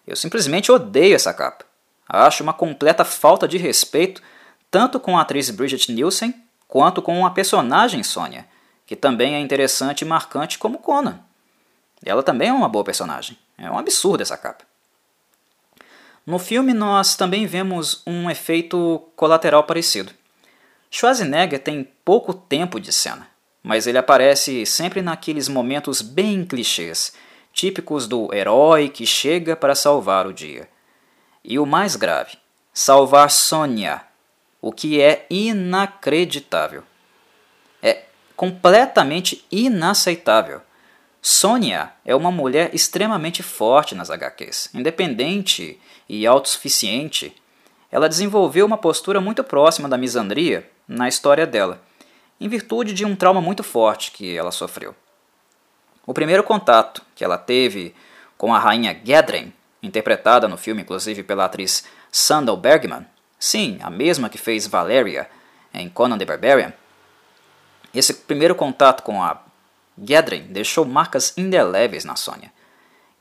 Eu 0.05 0.17
simplesmente 0.17 0.73
odeio 0.73 1.15
essa 1.15 1.33
capa. 1.33 1.70
Acho 2.13 2.43
uma 2.43 2.51
completa 2.51 3.05
falta 3.05 3.47
de 3.47 3.57
respeito 3.57 4.21
tanto 4.69 4.99
com 4.99 5.17
a 5.17 5.21
atriz 5.21 5.49
Bridget 5.49 5.89
Nielsen 5.91 6.33
quanto 6.67 7.01
com 7.01 7.25
a 7.25 7.31
personagem 7.31 8.03
Sônia, 8.03 8.45
que 8.85 8.97
também 8.97 9.35
é 9.35 9.39
interessante 9.39 10.01
e 10.01 10.05
marcante 10.05 10.59
como 10.59 10.79
Conan. 10.79 11.19
Ela 12.03 12.21
também 12.21 12.49
é 12.49 12.53
uma 12.53 12.67
boa 12.67 12.83
personagem. 12.83 13.37
É 13.57 13.71
um 13.71 13.77
absurdo 13.77 14.21
essa 14.21 14.35
capa. 14.35 14.65
No 16.25 16.37
filme, 16.37 16.73
nós 16.73 17.15
também 17.15 17.45
vemos 17.45 18.01
um 18.05 18.29
efeito 18.29 19.01
colateral 19.15 19.63
parecido. 19.63 20.11
Schwarzenegger 20.89 21.59
tem 21.59 21.87
pouco 22.03 22.33
tempo 22.33 22.77
de 22.77 22.91
cena, 22.91 23.27
mas 23.63 23.87
ele 23.87 23.97
aparece 23.97 24.65
sempre 24.65 25.01
naqueles 25.01 25.47
momentos 25.47 26.01
bem 26.01 26.43
clichês, 26.43 27.13
típicos 27.53 28.05
do 28.05 28.33
herói 28.33 28.89
que 28.89 29.05
chega 29.05 29.55
para 29.55 29.75
salvar 29.75 30.27
o 30.27 30.33
dia. 30.33 30.67
E 31.43 31.57
o 31.59 31.65
mais 31.65 31.95
grave, 31.95 32.37
salvar 32.73 33.29
Sônia, 33.29 34.01
o 34.61 34.71
que 34.71 35.01
é 35.01 35.25
inacreditável 35.29 36.83
completamente 38.41 39.45
inaceitável. 39.51 40.63
Sônia 41.21 41.93
é 42.03 42.15
uma 42.15 42.31
mulher 42.31 42.73
extremamente 42.73 43.43
forte 43.43 43.93
nas 43.93 44.09
HQs, 44.09 44.71
independente 44.73 45.79
e 46.09 46.25
autossuficiente. 46.25 47.39
Ela 47.91 48.09
desenvolveu 48.09 48.65
uma 48.65 48.79
postura 48.79 49.21
muito 49.21 49.43
próxima 49.43 49.87
da 49.87 49.95
misandria 49.95 50.67
na 50.87 51.07
história 51.07 51.45
dela, 51.45 51.83
em 52.39 52.49
virtude 52.49 52.95
de 52.95 53.05
um 53.05 53.15
trauma 53.15 53.39
muito 53.39 53.61
forte 53.61 54.11
que 54.11 54.35
ela 54.35 54.51
sofreu. 54.51 54.95
O 56.03 56.11
primeiro 56.11 56.41
contato 56.41 57.03
que 57.13 57.23
ela 57.23 57.37
teve 57.37 57.93
com 58.39 58.55
a 58.55 58.57
rainha 58.57 58.99
Gedren, 59.05 59.53
interpretada 59.81 60.47
no 60.47 60.57
filme 60.57 60.81
inclusive 60.81 61.23
pela 61.23 61.45
atriz 61.45 61.85
Sandal 62.11 62.57
Bergman, 62.57 63.05
sim, 63.39 63.79
a 63.81 63.89
mesma 63.89 64.29
que 64.29 64.37
fez 64.37 64.67
Valeria 64.67 65.29
em 65.73 65.89
Conan 65.89 66.17
the 66.17 66.25
Barbarian, 66.25 66.73
esse 67.93 68.13
primeiro 68.13 68.55
contato 68.55 69.03
com 69.03 69.21
a 69.21 69.41
Gedren 70.01 70.43
deixou 70.43 70.85
marcas 70.85 71.37
indeléveis 71.37 72.05
na 72.05 72.15
Sônia. 72.15 72.51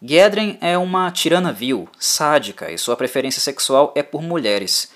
Gedren 0.02 0.56
é 0.60 0.78
uma 0.78 1.10
tirana 1.10 1.52
vil, 1.52 1.88
sádica 1.98 2.70
e 2.70 2.78
sua 2.78 2.96
preferência 2.96 3.40
sexual 3.40 3.92
é 3.94 4.02
por 4.02 4.22
mulheres. 4.22 4.92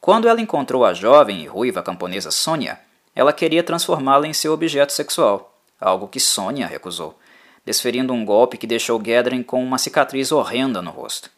Quando 0.00 0.28
ela 0.28 0.40
encontrou 0.40 0.84
a 0.84 0.94
jovem 0.94 1.42
e 1.42 1.46
ruiva 1.46 1.82
camponesa 1.82 2.30
Sônia, 2.30 2.78
ela 3.14 3.32
queria 3.32 3.62
transformá-la 3.62 4.28
em 4.28 4.32
seu 4.32 4.52
objeto 4.52 4.92
sexual, 4.92 5.58
algo 5.80 6.06
que 6.06 6.20
Sônia 6.20 6.66
recusou, 6.66 7.18
desferindo 7.66 8.12
um 8.12 8.24
golpe 8.24 8.56
que 8.56 8.66
deixou 8.66 9.02
Gedren 9.04 9.42
com 9.42 9.62
uma 9.62 9.76
cicatriz 9.76 10.30
horrenda 10.30 10.80
no 10.80 10.92
rosto. 10.92 11.28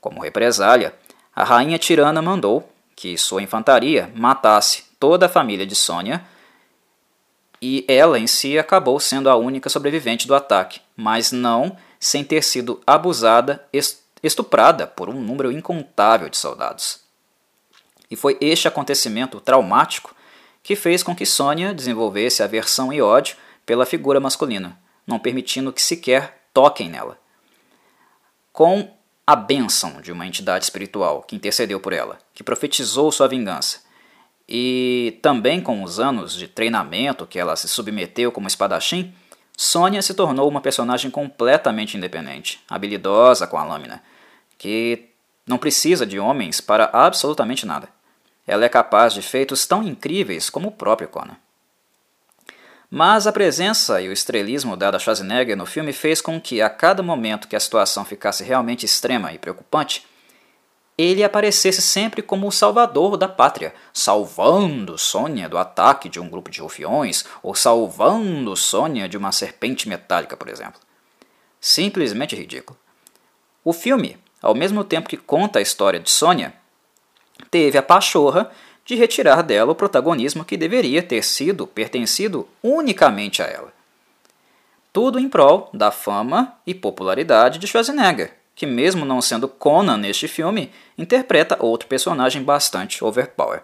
Como 0.00 0.22
represália, 0.22 0.94
a 1.36 1.44
rainha 1.44 1.78
tirana 1.78 2.22
mandou 2.22 2.68
que 2.96 3.16
sua 3.18 3.42
infantaria 3.42 4.10
matasse 4.16 4.84
toda 4.98 5.26
a 5.26 5.28
família 5.28 5.66
de 5.66 5.76
Sônia 5.76 6.24
e 7.60 7.84
ela 7.86 8.18
em 8.18 8.26
si 8.26 8.58
acabou 8.58 8.98
sendo 8.98 9.28
a 9.28 9.36
única 9.36 9.68
sobrevivente 9.68 10.26
do 10.26 10.34
ataque, 10.34 10.80
mas 10.96 11.30
não 11.30 11.76
sem 12.00 12.24
ter 12.24 12.42
sido 12.42 12.80
abusada, 12.86 13.64
estuprada 14.22 14.86
por 14.86 15.08
um 15.08 15.20
número 15.20 15.52
incontável 15.52 16.28
de 16.28 16.36
soldados. 16.36 17.00
E 18.10 18.16
foi 18.16 18.38
este 18.40 18.66
acontecimento 18.66 19.40
traumático 19.40 20.14
que 20.62 20.74
fez 20.74 21.02
com 21.02 21.14
que 21.14 21.26
Sônia 21.26 21.74
desenvolvesse 21.74 22.42
aversão 22.42 22.92
e 22.92 23.02
ódio 23.02 23.36
pela 23.66 23.84
figura 23.84 24.18
masculina, 24.18 24.78
não 25.08 25.18
permitindo 25.18 25.72
que 25.72 25.80
sequer 25.80 26.42
toquem 26.52 26.90
nela. 26.90 27.18
Com 28.52 28.94
a 29.26 29.34
bênção 29.34 30.02
de 30.02 30.12
uma 30.12 30.26
entidade 30.26 30.64
espiritual 30.64 31.22
que 31.22 31.34
intercedeu 31.34 31.80
por 31.80 31.94
ela, 31.94 32.18
que 32.34 32.44
profetizou 32.44 33.10
sua 33.10 33.26
vingança, 33.26 33.80
e 34.46 35.18
também 35.22 35.62
com 35.62 35.82
os 35.82 35.98
anos 35.98 36.34
de 36.34 36.46
treinamento 36.46 37.26
que 37.26 37.38
ela 37.38 37.56
se 37.56 37.68
submeteu 37.68 38.30
como 38.30 38.46
espadachim, 38.48 39.14
Sônia 39.56 40.02
se 40.02 40.14
tornou 40.14 40.48
uma 40.48 40.60
personagem 40.60 41.10
completamente 41.10 41.96
independente, 41.96 42.62
habilidosa 42.68 43.46
com 43.46 43.56
a 43.56 43.64
lâmina, 43.64 44.02
que 44.56 45.08
não 45.46 45.58
precisa 45.58 46.06
de 46.06 46.18
homens 46.18 46.60
para 46.60 46.90
absolutamente 46.92 47.64
nada. 47.64 47.88
Ela 48.46 48.66
é 48.66 48.68
capaz 48.68 49.12
de 49.14 49.22
feitos 49.22 49.66
tão 49.66 49.82
incríveis 49.82 50.48
como 50.50 50.68
o 50.68 50.72
próprio 50.72 51.08
Conan. 51.08 51.36
Mas 52.90 53.26
a 53.26 53.32
presença 53.32 54.00
e 54.00 54.08
o 54.08 54.12
estrelismo 54.12 54.76
dado 54.76 54.94
a 54.94 54.98
Schwarzenegger 54.98 55.56
no 55.56 55.66
filme 55.66 55.92
fez 55.92 56.22
com 56.22 56.40
que, 56.40 56.62
a 56.62 56.70
cada 56.70 57.02
momento 57.02 57.46
que 57.46 57.54
a 57.54 57.60
situação 57.60 58.04
ficasse 58.04 58.42
realmente 58.42 58.86
extrema 58.86 59.32
e 59.32 59.38
preocupante, 59.38 60.06
ele 60.96 61.22
aparecesse 61.22 61.82
sempre 61.82 62.22
como 62.22 62.48
o 62.48 62.52
salvador 62.52 63.16
da 63.16 63.28
pátria, 63.28 63.74
salvando 63.92 64.98
Sônia 64.98 65.48
do 65.48 65.58
ataque 65.58 66.08
de 66.08 66.18
um 66.18 66.28
grupo 66.28 66.50
de 66.50 66.60
rufiões, 66.60 67.24
ou 67.42 67.54
salvando 67.54 68.56
Sônia 68.56 69.08
de 69.08 69.16
uma 69.16 69.30
serpente 69.30 69.88
metálica, 69.88 70.36
por 70.36 70.48
exemplo. 70.48 70.80
Simplesmente 71.60 72.34
ridículo. 72.34 72.76
O 73.62 73.72
filme, 73.72 74.18
ao 74.40 74.54
mesmo 74.54 74.82
tempo 74.82 75.08
que 75.08 75.16
conta 75.16 75.58
a 75.58 75.62
história 75.62 76.00
de 76.00 76.10
Sônia, 76.10 76.54
teve 77.50 77.76
a 77.78 77.82
pachorra 77.82 78.50
de 78.88 78.94
retirar 78.94 79.42
dela 79.42 79.72
o 79.72 79.74
protagonismo 79.74 80.46
que 80.46 80.56
deveria 80.56 81.02
ter 81.02 81.22
sido 81.22 81.66
pertencido 81.66 82.48
unicamente 82.62 83.42
a 83.42 83.44
ela. 83.44 83.70
Tudo 84.94 85.18
em 85.18 85.28
prol 85.28 85.68
da 85.74 85.90
fama 85.90 86.56
e 86.66 86.74
popularidade 86.74 87.58
de 87.58 87.66
Schwarzenegger, 87.66 88.34
que, 88.54 88.64
mesmo 88.64 89.04
não 89.04 89.20
sendo 89.20 89.46
Conan 89.46 89.98
neste 89.98 90.26
filme, 90.26 90.72
interpreta 90.96 91.62
outro 91.62 91.86
personagem 91.86 92.42
bastante 92.42 93.04
overpower. 93.04 93.62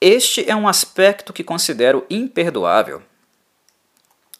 Este 0.00 0.50
é 0.50 0.56
um 0.56 0.66
aspecto 0.66 1.30
que 1.30 1.44
considero 1.44 2.06
imperdoável, 2.08 3.02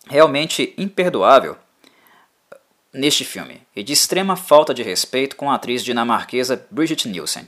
realmente 0.08 0.72
imperdoável, 0.78 1.54
neste 2.94 3.26
filme, 3.26 3.60
e 3.76 3.82
de 3.82 3.92
extrema 3.92 4.36
falta 4.36 4.72
de 4.72 4.82
respeito 4.82 5.36
com 5.36 5.50
a 5.50 5.56
atriz 5.56 5.84
dinamarquesa 5.84 6.66
Brigitte 6.70 7.06
Nielsen, 7.08 7.46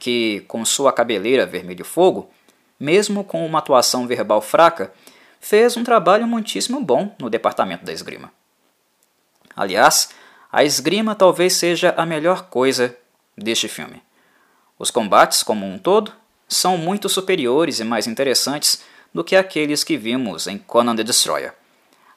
que, 0.00 0.40
com 0.48 0.64
sua 0.64 0.92
cabeleira 0.92 1.44
vermelho 1.44 1.84
fogo, 1.84 2.30
mesmo 2.80 3.22
com 3.22 3.44
uma 3.44 3.58
atuação 3.58 4.06
verbal 4.06 4.40
fraca, 4.40 4.92
fez 5.38 5.76
um 5.76 5.84
trabalho 5.84 6.26
muitíssimo 6.26 6.80
bom 6.80 7.14
no 7.18 7.28
departamento 7.28 7.84
da 7.84 7.92
esgrima. 7.92 8.32
Aliás, 9.54 10.08
a 10.50 10.64
esgrima 10.64 11.14
talvez 11.14 11.52
seja 11.52 11.94
a 11.98 12.06
melhor 12.06 12.48
coisa 12.48 12.96
deste 13.36 13.68
filme. 13.68 14.02
Os 14.78 14.90
combates, 14.90 15.42
como 15.42 15.66
um 15.66 15.78
todo, 15.78 16.12
são 16.48 16.78
muito 16.78 17.06
superiores 17.06 17.78
e 17.78 17.84
mais 17.84 18.06
interessantes 18.06 18.82
do 19.12 19.22
que 19.22 19.36
aqueles 19.36 19.84
que 19.84 19.98
vimos 19.98 20.46
em 20.46 20.56
Conan 20.56 20.96
the 20.96 21.04
Destroyer. 21.04 21.52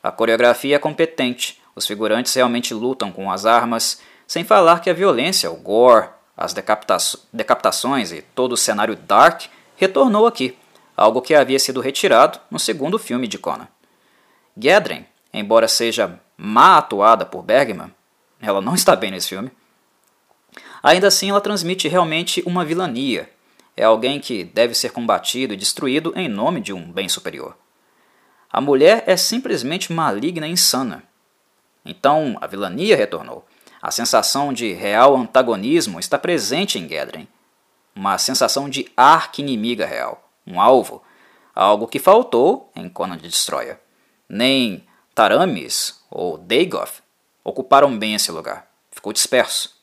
A 0.02 0.10
coreografia 0.10 0.78
é 0.78 0.80
competente, 0.80 1.62
os 1.76 1.86
figurantes 1.86 2.34
realmente 2.34 2.74
lutam 2.74 3.12
com 3.12 3.30
as 3.30 3.46
armas, 3.46 4.02
sem 4.26 4.46
falar 4.46 4.80
que 4.80 4.90
a 4.90 4.94
violência, 4.94 5.52
o 5.52 5.58
gore, 5.58 6.08
as 6.36 6.54
decapita 6.54 6.98
decapitações 7.32 8.12
e 8.12 8.22
todo 8.22 8.54
o 8.54 8.58
cenário 8.58 8.96
dark 8.96 9.44
retornou 9.76 10.26
aqui, 10.26 10.58
algo 10.96 11.22
que 11.22 11.36
havia 11.36 11.60
sido 11.60 11.82
retirado 11.82 12.40
no 12.50 12.60
segundo 12.60 12.98
filme 12.98 13.28
de 13.28 13.38
Conan. 13.38 13.68
Gedren, 14.58 15.06
embora 15.34 15.68
seja 15.68 16.20
má 16.38 16.78
atuada 16.78 17.26
por 17.26 17.44
Bergman, 17.44 17.94
ela 18.42 18.62
não 18.62 18.76
está 18.76 18.96
bem 18.96 19.12
nesse 19.12 19.30
filme. 19.30 19.52
Ainda 20.82 21.08
assim, 21.08 21.30
ela 21.30 21.40
transmite 21.40 21.88
realmente 21.88 22.44
uma 22.46 22.66
vilania. 22.66 23.30
É 23.76 23.84
alguém 23.84 24.20
que 24.20 24.44
deve 24.44 24.76
ser 24.76 24.92
combatido 24.92 25.54
e 25.54 25.58
destruído 25.58 26.14
em 26.16 26.28
nome 26.28 26.60
de 26.60 26.74
um 26.74 26.92
bem 26.92 27.08
superior. 27.08 27.58
A 28.52 28.62
mulher 28.62 29.04
é 29.08 29.18
simplesmente 29.18 29.92
maligna 29.92 30.48
e 30.48 30.52
insana. 30.52 31.04
Então, 31.86 32.38
a 32.40 32.46
vilania 32.46 32.96
retornou. 32.96 33.46
A 33.84 33.92
sensação 33.92 34.54
de 34.54 34.72
real 34.72 35.14
antagonismo 35.14 36.00
está 36.00 36.18
presente 36.18 36.80
em 36.80 36.88
Gedren. 36.88 37.28
Uma 37.94 38.18
sensação 38.18 38.70
de 38.70 38.90
arqui-inimiga 38.96 39.86
real, 39.86 40.24
um 40.48 40.62
alvo, 40.62 41.04
algo 41.54 41.86
que 41.86 42.00
faltou 42.00 42.72
em 42.78 42.88
Conan 42.88 43.18
de 43.18 43.28
Destroyer. 43.28 43.78
Nem 44.30 44.88
Taramis 45.14 46.02
ou 46.10 46.38
Dagoth 46.38 47.04
ocuparam 47.44 48.00
bem 48.00 48.16
esse 48.16 48.32
lugar. 48.32 48.66
Ficou 48.90 49.12
disperso. 49.12 49.76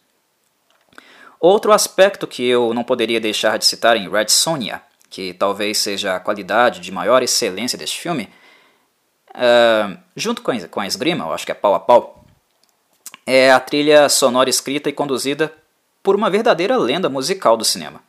Outro 1.38 1.70
aspecto 1.70 2.26
que 2.26 2.42
eu 2.42 2.72
não 2.72 2.82
poderia 2.82 3.20
deixar 3.20 3.58
de 3.58 3.66
citar 3.66 3.98
em 3.98 4.08
Red 4.08 4.28
Sonja, 4.28 4.80
que 5.10 5.34
talvez 5.34 5.76
seja 5.76 6.16
a 6.16 6.20
qualidade 6.20 6.80
de 6.80 6.90
maior 6.90 7.22
excelência 7.22 7.76
deste 7.76 8.00
filme, 8.00 8.30
uh, 9.34 9.98
junto 10.16 10.40
com 10.40 10.80
a 10.80 10.86
esgrima, 10.86 11.26
eu 11.26 11.34
acho 11.34 11.44
que 11.44 11.52
é 11.52 11.54
pau 11.54 11.74
a 11.74 11.80
pau, 11.80 12.19
é 13.32 13.52
a 13.52 13.60
trilha 13.60 14.08
sonora 14.08 14.50
escrita 14.50 14.88
e 14.88 14.92
conduzida 14.92 15.54
por 16.02 16.16
uma 16.16 16.28
verdadeira 16.28 16.76
lenda 16.76 17.08
musical 17.08 17.56
do 17.56 17.64
cinema, 17.64 18.02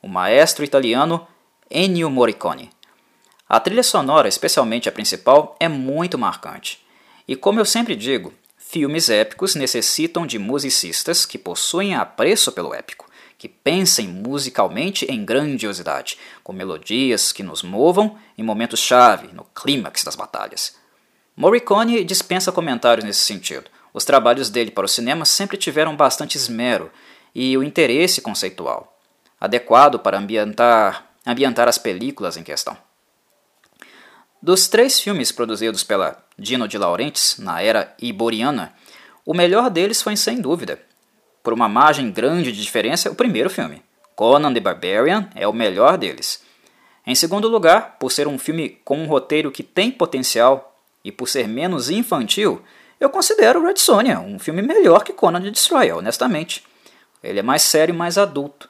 o 0.00 0.06
maestro 0.06 0.64
italiano 0.64 1.26
Ennio 1.68 2.08
Morricone. 2.08 2.70
A 3.48 3.58
trilha 3.58 3.82
sonora, 3.82 4.28
especialmente 4.28 4.88
a 4.88 4.92
principal, 4.92 5.56
é 5.58 5.66
muito 5.68 6.16
marcante. 6.16 6.86
E 7.26 7.34
como 7.34 7.58
eu 7.58 7.64
sempre 7.64 7.96
digo, 7.96 8.32
Filmes 8.56 9.10
épicos 9.10 9.56
necessitam 9.56 10.24
de 10.24 10.38
musicistas 10.38 11.26
que 11.26 11.36
possuem 11.36 11.96
apreço 11.96 12.52
pelo 12.52 12.72
épico, 12.72 13.10
que 13.36 13.48
pensem 13.48 14.06
musicalmente 14.06 15.04
em 15.06 15.24
grandiosidade, 15.24 16.16
com 16.44 16.52
melodias 16.52 17.32
que 17.32 17.42
nos 17.42 17.64
movam 17.64 18.16
em 18.38 18.44
momentos-chave, 18.44 19.34
no 19.34 19.44
clímax 19.52 20.04
das 20.04 20.14
batalhas. 20.14 20.76
Morricone 21.36 22.04
dispensa 22.04 22.52
comentários 22.52 23.04
nesse 23.04 23.22
sentido. 23.22 23.68
Os 23.92 24.04
trabalhos 24.04 24.50
dele 24.50 24.70
para 24.70 24.84
o 24.84 24.88
cinema 24.88 25.24
sempre 25.24 25.56
tiveram 25.56 25.96
bastante 25.96 26.36
esmero 26.36 26.90
e 27.34 27.56
o 27.56 27.62
interesse 27.62 28.20
conceitual, 28.20 28.96
adequado 29.40 29.98
para 29.98 30.18
ambientar, 30.18 31.06
ambientar 31.26 31.68
as 31.68 31.78
películas 31.78 32.36
em 32.36 32.42
questão. 32.42 32.76
Dos 34.42 34.68
três 34.68 35.00
filmes 35.00 35.30
produzidos 35.30 35.84
pela 35.84 36.24
Dino 36.38 36.66
de 36.66 36.78
Laurentiis 36.78 37.36
na 37.38 37.60
era 37.60 37.94
iboriana, 38.00 38.72
o 39.26 39.34
melhor 39.34 39.68
deles 39.68 40.00
foi 40.00 40.16
sem 40.16 40.40
dúvida, 40.40 40.80
por 41.42 41.52
uma 41.52 41.68
margem 41.68 42.10
grande 42.10 42.52
de 42.52 42.62
diferença, 42.62 43.10
o 43.10 43.14
primeiro 43.14 43.50
filme. 43.50 43.82
Conan 44.14 44.52
the 44.52 44.60
Barbarian 44.60 45.28
é 45.34 45.46
o 45.46 45.52
melhor 45.52 45.96
deles. 45.96 46.42
Em 47.06 47.14
segundo 47.14 47.48
lugar, 47.48 47.96
por 47.98 48.12
ser 48.12 48.28
um 48.28 48.38
filme 48.38 48.78
com 48.84 48.98
um 48.98 49.06
roteiro 49.06 49.50
que 49.50 49.62
tem 49.62 49.90
potencial 49.90 50.76
e 51.04 51.10
por 51.10 51.28
ser 51.28 51.48
menos 51.48 51.90
infantil, 51.90 52.62
eu 53.00 53.08
considero 53.08 53.64
Red 53.64 53.78
Sonja 53.78 54.20
um 54.20 54.38
filme 54.38 54.60
melhor 54.60 55.02
que 55.02 55.12
Conan 55.12 55.40
the 55.40 55.50
Destroyer, 55.50 55.96
honestamente. 55.96 56.62
Ele 57.24 57.38
é 57.38 57.42
mais 57.42 57.62
sério 57.62 57.94
e 57.94 57.96
mais 57.96 58.18
adulto. 58.18 58.68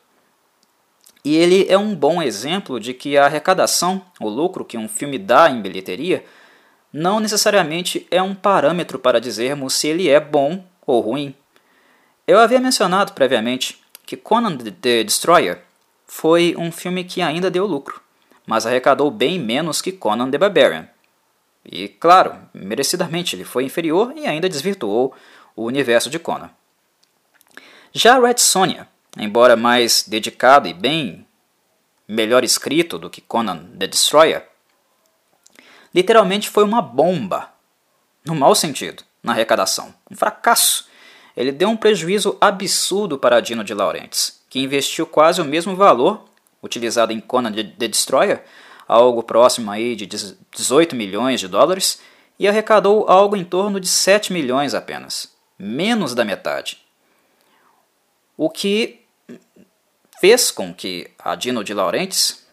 E 1.25 1.37
ele 1.37 1.67
é 1.69 1.77
um 1.77 1.95
bom 1.95 2.23
exemplo 2.23 2.81
de 2.81 2.95
que 2.95 3.19
a 3.19 3.27
arrecadação, 3.27 4.03
o 4.21 4.29
lucro 4.29 4.65
que 4.65 4.79
um 4.79 4.89
filme 4.89 5.19
dá 5.19 5.51
em 5.51 5.61
bilheteria, 5.61 6.25
não 6.93 7.21
necessariamente 7.21 8.07
é 8.11 8.23
um 8.23 8.35
parâmetro 8.35 8.99
para 8.99 9.21
dizermos 9.21 9.75
se 9.75 9.89
ele 9.89 10.09
é 10.09 10.19
bom 10.19 10.65
ou 10.87 11.01
ruim. 11.01 11.35
Eu 12.27 12.39
havia 12.39 12.61
mencionado 12.61 13.13
previamente 13.13 13.81
que 14.07 14.17
Conan 14.17 14.57
the 14.57 15.05
Destroyer 15.05 15.63
foi 16.07 16.55
um 16.57 16.73
filme 16.73 17.05
que 17.05 17.21
ainda 17.21 17.51
deu 17.51 17.67
lucro, 17.67 18.01
mas 18.47 18.67
arrecadou 18.67 19.11
bem 19.11 19.39
menos 19.39 19.83
que 19.83 19.93
Conan 19.93 20.31
the 20.31 20.39
Barbarian. 20.39 20.89
E, 21.71 21.89
claro, 21.89 22.37
merecidamente 22.53 23.37
ele 23.37 23.45
foi 23.45 23.65
inferior 23.65 24.13
e 24.17 24.27
ainda 24.27 24.49
desvirtuou 24.49 25.15
o 25.55 25.65
universo 25.65 26.11
de 26.11 26.19
Conan. 26.19 26.51
Já 27.93 28.19
Red 28.19 28.39
Sonja 28.39 28.89
embora 29.19 29.57
mais 29.57 30.05
dedicado 30.07 30.69
e 30.69 30.75
bem 30.75 31.27
melhor 32.07 32.45
escrito 32.45 32.99
do 32.99 33.11
que 33.11 33.21
Conan 33.21 33.65
the 33.79 33.87
Destroyer, 33.87 34.47
literalmente 35.95 36.49
foi 36.49 36.65
uma 36.65 36.83
bomba, 36.83 37.51
no 38.25 38.35
mau 38.35 38.55
sentido, 38.55 39.03
na 39.23 39.33
arrecadação. 39.33 39.95
Um 40.11 40.17
fracasso. 40.17 40.89
Ele 41.37 41.53
deu 41.53 41.69
um 41.69 41.77
prejuízo 41.77 42.37
absurdo 42.41 43.17
para 43.17 43.41
Dino 43.41 43.65
de 43.65 43.73
Laurentiis, 43.73 44.43
que 44.49 44.61
investiu 44.61 45.07
quase 45.07 45.41
o 45.41 45.45
mesmo 45.45 45.77
valor 45.77 46.25
utilizado 46.63 47.13
em 47.13 47.21
Conan 47.21 47.53
the 47.53 47.89
Destroyer 47.89 48.45
algo 48.91 49.23
próximo 49.23 49.71
aí 49.71 49.95
de 49.95 50.05
18 50.05 50.97
milhões 50.97 51.39
de 51.39 51.47
dólares, 51.47 52.01
e 52.37 52.49
arrecadou 52.49 53.09
algo 53.09 53.37
em 53.37 53.45
torno 53.45 53.79
de 53.79 53.87
7 53.87 54.33
milhões 54.33 54.75
apenas, 54.75 55.33
menos 55.57 56.13
da 56.13 56.25
metade. 56.25 56.79
O 58.37 58.51
que 58.51 59.01
fez 60.21 60.51
com 60.51 60.75
que 60.75 61.09
a 61.19 61.37
Dino 61.37 61.63
de 61.63 61.73
Laurentiis, 61.73 62.45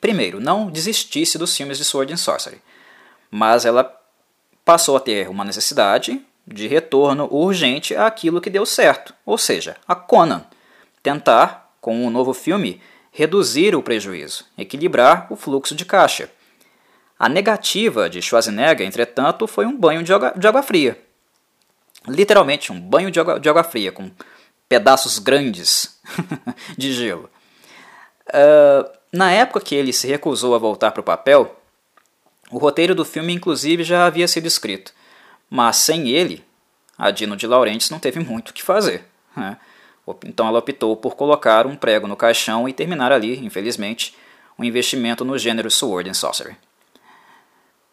primeiro, 0.00 0.38
não 0.38 0.70
desistisse 0.70 1.36
dos 1.36 1.56
filmes 1.56 1.78
de 1.78 1.84
Sword 1.84 2.12
and 2.12 2.18
Sorcery, 2.18 2.62
mas 3.28 3.64
ela 3.64 3.92
passou 4.64 4.96
a 4.96 5.00
ter 5.00 5.28
uma 5.28 5.44
necessidade 5.44 6.24
de 6.46 6.68
retorno 6.68 7.26
urgente 7.28 7.96
àquilo 7.96 8.40
que 8.40 8.50
deu 8.50 8.64
certo, 8.64 9.12
ou 9.26 9.36
seja, 9.36 9.76
a 9.88 9.96
Conan, 9.96 10.44
tentar, 11.02 11.74
com 11.80 12.06
um 12.06 12.10
novo 12.10 12.32
filme, 12.32 12.80
reduzir 13.14 13.76
o 13.76 13.82
prejuízo, 13.82 14.44
equilibrar 14.58 15.28
o 15.30 15.36
fluxo 15.36 15.72
de 15.72 15.84
caixa. 15.84 16.28
A 17.16 17.28
negativa 17.28 18.10
de 18.10 18.20
Schwarzenegger, 18.20 18.84
entretanto, 18.84 19.46
foi 19.46 19.64
um 19.64 19.78
banho 19.78 20.02
de 20.02 20.12
água, 20.12 20.34
de 20.36 20.46
água 20.48 20.64
fria. 20.64 21.00
Literalmente, 22.08 22.72
um 22.72 22.80
banho 22.80 23.12
de 23.12 23.20
água, 23.20 23.38
de 23.38 23.48
água 23.48 23.62
fria, 23.62 23.92
com 23.92 24.10
pedaços 24.68 25.20
grandes 25.20 25.96
de 26.76 26.92
gelo. 26.92 27.30
Uh, 28.28 28.90
na 29.12 29.30
época 29.30 29.60
que 29.60 29.76
ele 29.76 29.92
se 29.92 30.08
recusou 30.08 30.52
a 30.52 30.58
voltar 30.58 30.90
para 30.90 31.00
o 31.00 31.04
papel, 31.04 31.56
o 32.50 32.58
roteiro 32.58 32.96
do 32.96 33.04
filme, 33.04 33.32
inclusive, 33.32 33.84
já 33.84 34.06
havia 34.06 34.26
sido 34.26 34.46
escrito. 34.46 34.92
Mas 35.48 35.76
sem 35.76 36.08
ele, 36.08 36.44
a 36.98 37.12
Dino 37.12 37.36
de 37.36 37.46
Laurentiis 37.46 37.90
não 37.90 38.00
teve 38.00 38.18
muito 38.18 38.48
o 38.48 38.52
que 38.52 38.62
fazer. 38.62 39.04
Né? 39.36 39.56
Então 40.24 40.46
ela 40.46 40.58
optou 40.58 40.96
por 40.96 41.16
colocar 41.16 41.66
um 41.66 41.76
prego 41.76 42.06
no 42.06 42.16
caixão 42.16 42.68
e 42.68 42.72
terminar 42.72 43.12
ali, 43.12 43.44
infelizmente, 43.44 44.14
um 44.58 44.64
investimento 44.64 45.24
no 45.24 45.38
gênero 45.38 45.70
Sword 45.70 46.10
and 46.10 46.14
Sorcery. 46.14 46.56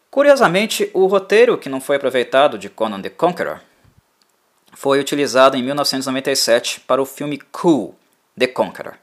Curiosamente, 0.10 0.91
o 0.93 1.06
roteiro 1.06 1.58
que 1.58 1.69
não 1.69 1.80
foi 1.80 1.95
aproveitado 1.95 2.58
de 2.58 2.69
Conan 2.69 3.02
the 3.02 3.10
Conqueror 3.10 3.62
foi 4.74 5.00
utilizado 5.00 5.56
em 5.56 5.63
1997 5.63 6.82
para 6.82 7.02
o 7.02 7.06
filme 7.06 7.39
Cool, 7.52 7.95
The 8.38 8.47
Conqueror. 8.47 8.95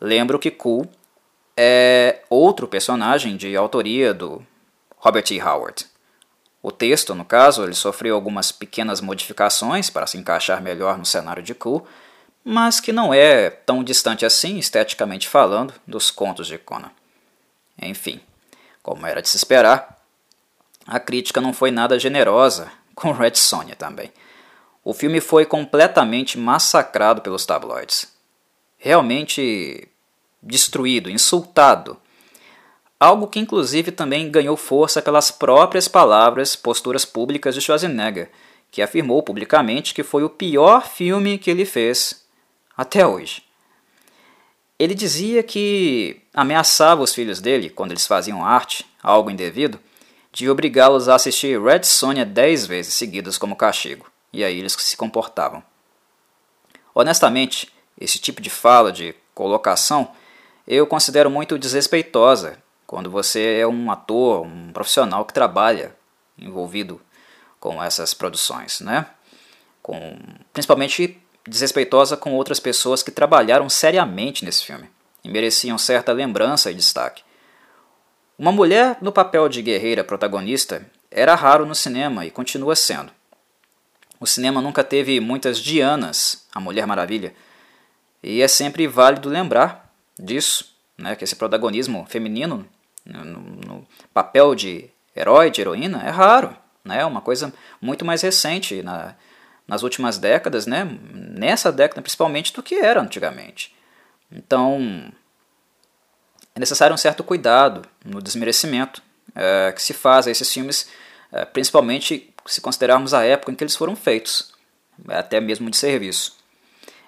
Lembro 0.00 0.38
que 0.38 0.50
Cool 0.50 0.88
é 1.56 2.20
outro 2.30 2.66
personagem 2.66 3.36
de 3.36 3.54
autoria 3.56 4.14
do 4.14 4.44
Robert 4.96 5.24
E. 5.30 5.40
Howard. 5.40 5.86
O 6.62 6.70
texto, 6.70 7.14
no 7.14 7.24
caso, 7.24 7.64
ele 7.64 7.74
sofreu 7.74 8.14
algumas 8.14 8.52
pequenas 8.52 9.00
modificações 9.00 9.90
para 9.90 10.06
se 10.06 10.16
encaixar 10.16 10.62
melhor 10.62 10.96
no 10.96 11.04
cenário 11.04 11.42
de 11.42 11.54
Cool, 11.54 11.86
mas 12.44 12.80
que 12.80 12.92
não 12.92 13.14
é 13.14 13.50
tão 13.50 13.84
distante 13.84 14.26
assim, 14.26 14.58
esteticamente 14.58 15.28
falando, 15.28 15.74
dos 15.86 16.10
contos 16.10 16.46
de 16.46 16.58
Conan. 16.58 16.90
Enfim, 17.80 18.20
como 18.82 19.06
era 19.06 19.22
de 19.22 19.28
se 19.28 19.36
esperar, 19.36 19.98
a 20.86 20.98
crítica 20.98 21.40
não 21.40 21.52
foi 21.52 21.70
nada 21.70 21.98
generosa 21.98 22.70
com 22.94 23.12
Red 23.12 23.36
Sonja 23.36 23.76
também. 23.76 24.12
O 24.84 24.92
filme 24.92 25.20
foi 25.20 25.46
completamente 25.46 26.36
massacrado 26.36 27.22
pelos 27.22 27.46
tabloides. 27.46 28.12
Realmente 28.76 29.88
destruído, 30.42 31.08
insultado. 31.08 31.96
Algo 32.98 33.28
que 33.28 33.38
inclusive 33.38 33.92
também 33.92 34.30
ganhou 34.30 34.56
força 34.56 35.00
pelas 35.00 35.30
próprias 35.30 35.86
palavras, 35.86 36.56
posturas 36.56 37.04
públicas 37.04 37.54
de 37.54 37.60
Schwarzenegger, 37.60 38.30
que 38.70 38.82
afirmou 38.82 39.22
publicamente 39.22 39.94
que 39.94 40.02
foi 40.02 40.24
o 40.24 40.30
pior 40.30 40.88
filme 40.88 41.38
que 41.38 41.50
ele 41.50 41.64
fez 41.64 42.21
até 42.76 43.06
hoje. 43.06 43.42
Ele 44.78 44.94
dizia 44.94 45.42
que 45.42 46.22
ameaçava 46.34 47.02
os 47.02 47.14
filhos 47.14 47.40
dele, 47.40 47.70
quando 47.70 47.92
eles 47.92 48.06
faziam 48.06 48.44
arte, 48.44 48.84
algo 49.02 49.30
indevido, 49.30 49.78
de 50.32 50.48
obrigá-los 50.48 51.08
a 51.08 51.14
assistir 51.14 51.60
Red 51.62 51.84
Sonja 51.84 52.24
dez 52.24 52.66
vezes 52.66 52.94
seguidas 52.94 53.36
como 53.36 53.54
castigo 53.54 54.10
e 54.32 54.42
aí 54.42 54.58
eles 54.58 54.72
se 54.72 54.96
comportavam. 54.96 55.62
Honestamente, 56.94 57.72
esse 58.00 58.18
tipo 58.18 58.40
de 58.40 58.50
fala, 58.50 58.90
de 58.90 59.14
colocação, 59.34 60.12
eu 60.66 60.86
considero 60.86 61.30
muito 61.30 61.58
desrespeitosa 61.58 62.58
quando 62.86 63.10
você 63.10 63.58
é 63.60 63.66
um 63.66 63.90
ator, 63.90 64.46
um 64.46 64.72
profissional 64.72 65.24
que 65.24 65.32
trabalha 65.32 65.94
envolvido 66.38 67.00
com 67.60 67.82
essas 67.82 68.12
produções, 68.14 68.80
né? 68.80 69.06
Com, 69.82 70.18
principalmente 70.52 71.21
desrespeitosa 71.46 72.16
com 72.16 72.34
outras 72.34 72.60
pessoas 72.60 73.02
que 73.02 73.10
trabalharam 73.10 73.68
seriamente 73.68 74.44
nesse 74.44 74.64
filme 74.64 74.88
e 75.24 75.28
mereciam 75.28 75.78
certa 75.78 76.12
lembrança 76.12 76.70
e 76.70 76.74
destaque. 76.74 77.22
Uma 78.38 78.52
mulher 78.52 78.98
no 79.00 79.12
papel 79.12 79.48
de 79.48 79.62
guerreira 79.62 80.02
protagonista 80.02 80.86
era 81.10 81.34
raro 81.34 81.66
no 81.66 81.74
cinema 81.74 82.24
e 82.24 82.30
continua 82.30 82.74
sendo. 82.74 83.12
O 84.18 84.26
cinema 84.26 84.60
nunca 84.60 84.82
teve 84.82 85.20
muitas 85.20 85.58
Dianas, 85.58 86.46
a 86.54 86.60
Mulher 86.60 86.86
Maravilha, 86.86 87.34
e 88.22 88.40
é 88.40 88.48
sempre 88.48 88.86
válido 88.86 89.28
lembrar 89.28 89.92
disso, 90.18 90.76
né, 90.96 91.16
que 91.16 91.24
esse 91.24 91.34
protagonismo 91.34 92.06
feminino 92.08 92.66
no, 93.04 93.24
no 93.24 93.86
papel 94.14 94.54
de 94.54 94.88
herói, 95.14 95.50
de 95.50 95.60
heroína, 95.60 96.02
é 96.04 96.10
raro, 96.10 96.56
né, 96.84 97.00
é 97.00 97.04
uma 97.04 97.20
coisa 97.20 97.52
muito 97.80 98.04
mais 98.04 98.22
recente 98.22 98.80
na, 98.82 99.16
nas 99.66 99.82
últimas 99.82 100.18
décadas, 100.18 100.66
né, 100.66 100.84
nessa 101.12 101.72
década 101.72 102.02
principalmente, 102.02 102.52
do 102.52 102.62
que 102.62 102.74
era 102.74 103.00
antigamente. 103.00 103.74
Então, 104.30 105.12
é 106.54 106.60
necessário 106.60 106.94
um 106.94 106.98
certo 106.98 107.24
cuidado 107.24 107.82
no 108.04 108.20
desmerecimento 108.20 109.02
é, 109.34 109.72
que 109.72 109.82
se 109.82 109.92
faz 109.92 110.26
a 110.26 110.30
esses 110.30 110.52
filmes, 110.52 110.88
é, 111.30 111.44
principalmente 111.44 112.32
se 112.46 112.60
considerarmos 112.60 113.14
a 113.14 113.24
época 113.24 113.52
em 113.52 113.54
que 113.54 113.64
eles 113.64 113.76
foram 113.76 113.96
feitos, 113.96 114.52
até 115.08 115.40
mesmo 115.40 115.70
de 115.70 115.76
serviço. 115.76 116.36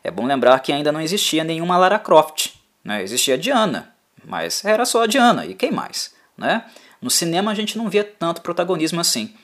É 0.03 0.11
bom 0.11 0.27
lembrar 0.27 0.61
que 0.61 0.73
ainda 0.73 0.93
não 0.93 1.01
existia 1.01 1.45
nenhuma 1.45 1.77
Lara 1.77 1.99
Croft, 1.99 2.53
né? 2.83 3.03
existia 3.03 3.39
Diana, 3.39 3.95
mas 4.25 4.65
era 4.65 4.85
só 4.85 5.03
a 5.03 5.07
Diana, 5.07 5.47
e 5.47 5.55
quem 5.55 5.71
mais? 5.71 6.15
Né? 6.37 6.65
No 7.01 7.11
cinema 7.11 7.51
a 7.51 7.55
gente 7.55 7.77
não 7.77 7.89
via 7.89 8.05
tanto 8.05 8.43
protagonismo 8.43 9.01
assim. 9.01 9.35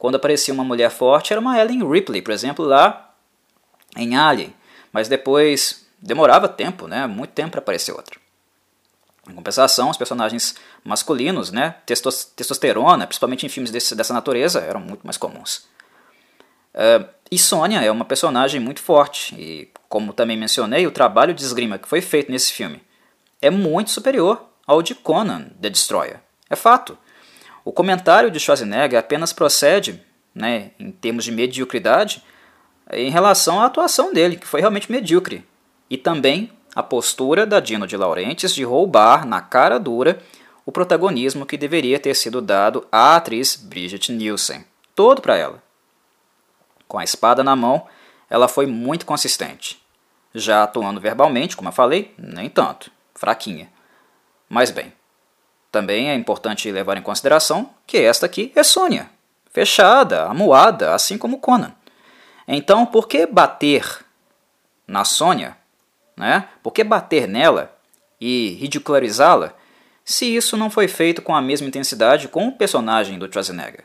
Quando 0.00 0.14
aparecia 0.14 0.54
uma 0.54 0.64
mulher 0.64 0.90
forte 0.90 1.30
era 1.30 1.38
uma 1.38 1.60
Ellen 1.60 1.86
Ripley, 1.86 2.22
por 2.22 2.32
exemplo, 2.32 2.64
lá 2.64 3.12
em 3.94 4.16
Alien, 4.16 4.54
mas 4.90 5.08
depois 5.08 5.86
demorava 6.00 6.48
tempo, 6.48 6.86
né? 6.86 7.06
muito 7.06 7.32
tempo 7.32 7.50
para 7.50 7.60
aparecer 7.60 7.92
outra. 7.92 8.18
Em 9.28 9.34
compensação, 9.34 9.90
os 9.90 9.98
personagens 9.98 10.54
masculinos, 10.82 11.52
né, 11.52 11.76
testosterona, 11.84 13.06
principalmente 13.06 13.44
em 13.44 13.50
filmes 13.50 13.70
desse, 13.70 13.94
dessa 13.94 14.14
natureza, 14.14 14.60
eram 14.60 14.80
muito 14.80 15.02
mais 15.04 15.18
comuns. 15.18 15.68
Uh, 16.74 17.06
e 17.30 17.38
Sônia 17.38 17.82
é 17.82 17.90
uma 17.90 18.06
personagem 18.06 18.58
muito 18.58 18.80
forte, 18.80 19.34
e 19.34 19.68
como 19.86 20.14
também 20.14 20.36
mencionei, 20.36 20.86
o 20.86 20.90
trabalho 20.90 21.34
de 21.34 21.42
esgrima 21.42 21.78
que 21.78 21.86
foi 21.86 22.00
feito 22.00 22.32
nesse 22.32 22.54
filme 22.54 22.82
é 23.42 23.50
muito 23.50 23.90
superior 23.90 24.46
ao 24.66 24.80
de 24.80 24.94
Conan, 24.94 25.50
The 25.60 25.68
Destroyer. 25.68 26.20
É 26.48 26.56
fato. 26.56 26.96
O 27.70 27.72
comentário 27.72 28.32
de 28.32 28.40
Schwarzenegger 28.40 28.98
apenas 28.98 29.32
procede, 29.32 30.04
né, 30.34 30.72
em 30.76 30.90
termos 30.90 31.22
de 31.22 31.30
mediocridade, 31.30 32.20
em 32.92 33.12
relação 33.12 33.60
à 33.60 33.66
atuação 33.66 34.12
dele, 34.12 34.36
que 34.36 34.46
foi 34.48 34.58
realmente 34.58 34.90
medíocre, 34.90 35.46
e 35.88 35.96
também 35.96 36.50
a 36.74 36.82
postura 36.82 37.46
da 37.46 37.60
Dino 37.60 37.86
de 37.86 37.96
Laurentiis 37.96 38.52
de 38.52 38.64
roubar 38.64 39.24
na 39.24 39.40
cara 39.40 39.78
dura 39.78 40.18
o 40.66 40.72
protagonismo 40.72 41.46
que 41.46 41.56
deveria 41.56 42.00
ter 42.00 42.16
sido 42.16 42.42
dado 42.42 42.88
à 42.90 43.14
atriz 43.14 43.54
Bridget 43.54 44.10
Nielsen, 44.10 44.64
todo 44.92 45.22
para 45.22 45.36
ela. 45.36 45.62
Com 46.88 46.98
a 46.98 47.04
espada 47.04 47.44
na 47.44 47.54
mão, 47.54 47.86
ela 48.28 48.48
foi 48.48 48.66
muito 48.66 49.06
consistente. 49.06 49.80
Já 50.34 50.64
atuando 50.64 51.00
verbalmente, 51.00 51.56
como 51.56 51.68
eu 51.68 51.72
falei, 51.72 52.12
nem 52.18 52.50
tanto, 52.50 52.90
fraquinha. 53.14 53.70
Mas 54.48 54.72
bem, 54.72 54.92
também 55.70 56.10
é 56.10 56.14
importante 56.14 56.70
levar 56.70 56.96
em 56.96 57.02
consideração 57.02 57.70
que 57.86 57.98
esta 57.98 58.26
aqui 58.26 58.52
é 58.54 58.62
Sônia, 58.62 59.10
fechada, 59.52 60.24
amuada, 60.24 60.94
assim 60.94 61.16
como 61.16 61.38
Conan. 61.38 61.72
Então, 62.46 62.84
por 62.84 63.06
que 63.06 63.26
bater 63.26 64.04
na 64.86 65.04
Sônia 65.04 65.56
né? 66.20 66.48
Por 66.62 66.72
que 66.72 66.84
bater 66.84 67.26
nela 67.26 67.74
e 68.20 68.50
ridicularizá-la 68.60 69.54
se 70.04 70.26
isso 70.26 70.54
não 70.54 70.68
foi 70.68 70.86
feito 70.86 71.22
com 71.22 71.34
a 71.34 71.40
mesma 71.40 71.66
intensidade 71.66 72.28
com 72.28 72.46
o 72.46 72.52
personagem 72.52 73.18
do 73.18 73.26
Schwarzenegger? 73.26 73.84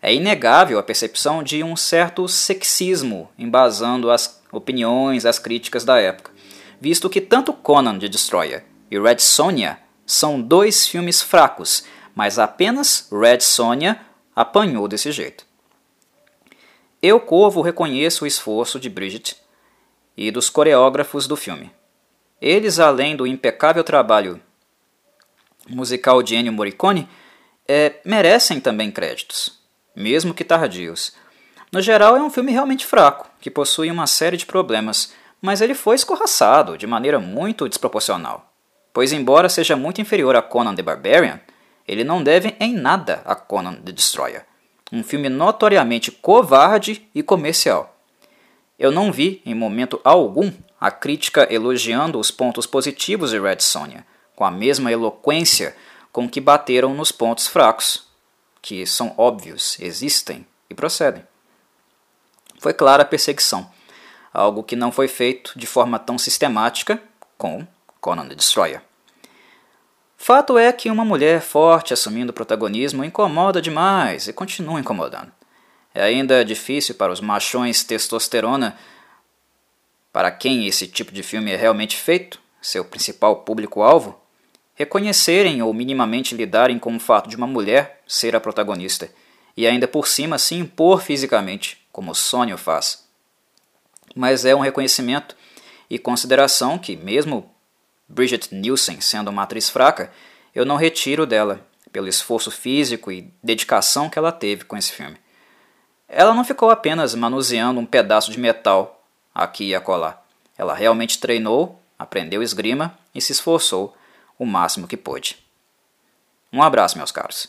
É 0.00 0.14
inegável 0.14 0.78
a 0.78 0.82
percepção 0.82 1.42
de 1.42 1.62
um 1.62 1.76
certo 1.76 2.26
sexismo 2.26 3.30
embasando 3.38 4.10
as 4.10 4.42
opiniões, 4.50 5.26
as 5.26 5.38
críticas 5.38 5.84
da 5.84 6.00
época, 6.00 6.32
visto 6.80 7.10
que 7.10 7.20
tanto 7.20 7.52
Conan 7.52 7.98
the 7.98 8.08
Destroyer 8.08 8.64
e 8.90 8.98
Red 8.98 9.18
Sonja 9.18 9.78
são 10.06 10.40
dois 10.40 10.86
filmes 10.86 11.22
fracos, 11.22 11.84
mas 12.14 12.38
apenas 12.38 13.08
Red 13.10 13.40
Sonja 13.40 14.00
apanhou 14.34 14.88
desse 14.88 15.10
jeito. 15.12 15.46
Eu, 17.00 17.18
Corvo, 17.18 17.62
reconheço 17.62 18.24
o 18.24 18.26
esforço 18.26 18.78
de 18.78 18.88
Bridget 18.88 19.36
e 20.16 20.30
dos 20.30 20.48
coreógrafos 20.48 21.26
do 21.26 21.36
filme. 21.36 21.70
Eles, 22.40 22.78
além 22.78 23.16
do 23.16 23.26
impecável 23.26 23.82
trabalho 23.82 24.40
musical 25.68 26.22
de 26.22 26.34
Ennio 26.34 26.52
Morricone, 26.52 27.08
é, 27.66 28.00
merecem 28.04 28.60
também 28.60 28.90
créditos, 28.90 29.60
mesmo 29.94 30.34
que 30.34 30.44
tardios. 30.44 31.12
No 31.72 31.80
geral, 31.80 32.16
é 32.16 32.22
um 32.22 32.30
filme 32.30 32.52
realmente 32.52 32.84
fraco, 32.84 33.30
que 33.40 33.50
possui 33.50 33.90
uma 33.90 34.06
série 34.06 34.36
de 34.36 34.44
problemas, 34.44 35.12
mas 35.40 35.60
ele 35.60 35.74
foi 35.74 35.96
escorraçado 35.96 36.76
de 36.76 36.86
maneira 36.86 37.18
muito 37.18 37.68
desproporcional. 37.68 38.51
Pois, 38.92 39.12
embora 39.12 39.48
seja 39.48 39.76
muito 39.76 40.00
inferior 40.00 40.36
a 40.36 40.42
Conan 40.42 40.74
the 40.74 40.82
Barbarian, 40.82 41.40
ele 41.86 42.04
não 42.04 42.22
deve 42.22 42.54
em 42.60 42.74
nada 42.74 43.22
a 43.24 43.34
Conan 43.34 43.74
the 43.74 43.90
Destroyer, 43.90 44.44
um 44.92 45.02
filme 45.02 45.28
notoriamente 45.28 46.10
covarde 46.10 47.08
e 47.14 47.22
comercial. 47.22 47.96
Eu 48.78 48.90
não 48.90 49.12
vi, 49.12 49.40
em 49.46 49.54
momento 49.54 50.00
algum, 50.04 50.52
a 50.80 50.90
crítica 50.90 51.46
elogiando 51.52 52.18
os 52.18 52.30
pontos 52.30 52.66
positivos 52.66 53.30
de 53.30 53.40
Red 53.40 53.60
Sonja, 53.60 54.04
com 54.34 54.44
a 54.44 54.50
mesma 54.50 54.90
eloquência 54.90 55.76
com 56.10 56.28
que 56.28 56.40
bateram 56.40 56.92
nos 56.92 57.10
pontos 57.10 57.46
fracos, 57.46 58.06
que 58.60 58.84
são 58.86 59.14
óbvios, 59.16 59.78
existem 59.80 60.46
e 60.68 60.74
procedem. 60.74 61.24
Foi 62.58 62.74
clara 62.74 63.02
a 63.02 63.06
perseguição, 63.06 63.70
algo 64.32 64.62
que 64.62 64.76
não 64.76 64.92
foi 64.92 65.08
feito 65.08 65.52
de 65.56 65.66
forma 65.66 65.98
tão 65.98 66.18
sistemática 66.18 67.02
com 67.38 67.66
Conan 68.02 68.26
the 68.26 68.34
Destroyer. 68.34 68.82
Fato 70.16 70.58
é 70.58 70.72
que 70.72 70.90
uma 70.90 71.04
mulher 71.04 71.40
forte 71.40 71.94
assumindo 71.94 72.32
protagonismo 72.32 73.04
incomoda 73.04 73.62
demais 73.62 74.26
e 74.26 74.32
continua 74.32 74.80
incomodando. 74.80 75.32
É 75.94 76.02
ainda 76.02 76.44
difícil 76.44 76.96
para 76.96 77.12
os 77.12 77.20
machões 77.20 77.84
testosterona, 77.84 78.76
para 80.12 80.30
quem 80.30 80.66
esse 80.66 80.88
tipo 80.88 81.12
de 81.12 81.22
filme 81.22 81.52
é 81.52 81.56
realmente 81.56 81.96
feito, 81.96 82.40
seu 82.60 82.84
principal 82.84 83.36
público-alvo, 83.36 84.20
reconhecerem 84.74 85.62
ou 85.62 85.72
minimamente 85.72 86.34
lidarem 86.34 86.78
com 86.78 86.96
o 86.96 87.00
fato 87.00 87.28
de 87.28 87.36
uma 87.36 87.46
mulher 87.46 88.02
ser 88.06 88.34
a 88.34 88.40
protagonista 88.40 89.10
e 89.56 89.66
ainda 89.66 89.86
por 89.86 90.08
cima 90.08 90.38
se 90.38 90.54
impor 90.56 91.02
fisicamente, 91.02 91.86
como 91.92 92.14
Sônia 92.14 92.56
faz. 92.56 93.06
Mas 94.14 94.44
é 94.44 94.54
um 94.56 94.60
reconhecimento 94.60 95.36
e 95.88 95.98
consideração 95.98 96.78
que, 96.78 96.96
mesmo 96.96 97.51
Bridget 98.08 98.54
Nielsen 98.54 99.00
sendo 99.00 99.28
uma 99.28 99.42
atriz 99.42 99.70
fraca, 99.70 100.12
eu 100.54 100.64
não 100.64 100.76
retiro 100.76 101.26
dela, 101.26 101.66
pelo 101.92 102.08
esforço 102.08 102.50
físico 102.50 103.12
e 103.12 103.32
dedicação 103.42 104.08
que 104.08 104.18
ela 104.18 104.32
teve 104.32 104.64
com 104.64 104.76
esse 104.76 104.92
filme. 104.92 105.16
Ela 106.08 106.34
não 106.34 106.44
ficou 106.44 106.70
apenas 106.70 107.14
manuseando 107.14 107.80
um 107.80 107.86
pedaço 107.86 108.30
de 108.30 108.38
metal 108.38 109.02
aqui 109.34 109.68
e 109.68 109.74
acolá. 109.74 110.22
Ela 110.56 110.74
realmente 110.74 111.18
treinou, 111.18 111.80
aprendeu 111.98 112.42
esgrima 112.42 112.98
e 113.14 113.20
se 113.20 113.32
esforçou 113.32 113.96
o 114.38 114.44
máximo 114.44 114.86
que 114.86 114.96
pôde. 114.96 115.38
Um 116.52 116.62
abraço, 116.62 116.98
meus 116.98 117.10
caros, 117.10 117.48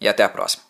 e 0.00 0.08
até 0.08 0.24
a 0.24 0.28
próxima. 0.28 0.69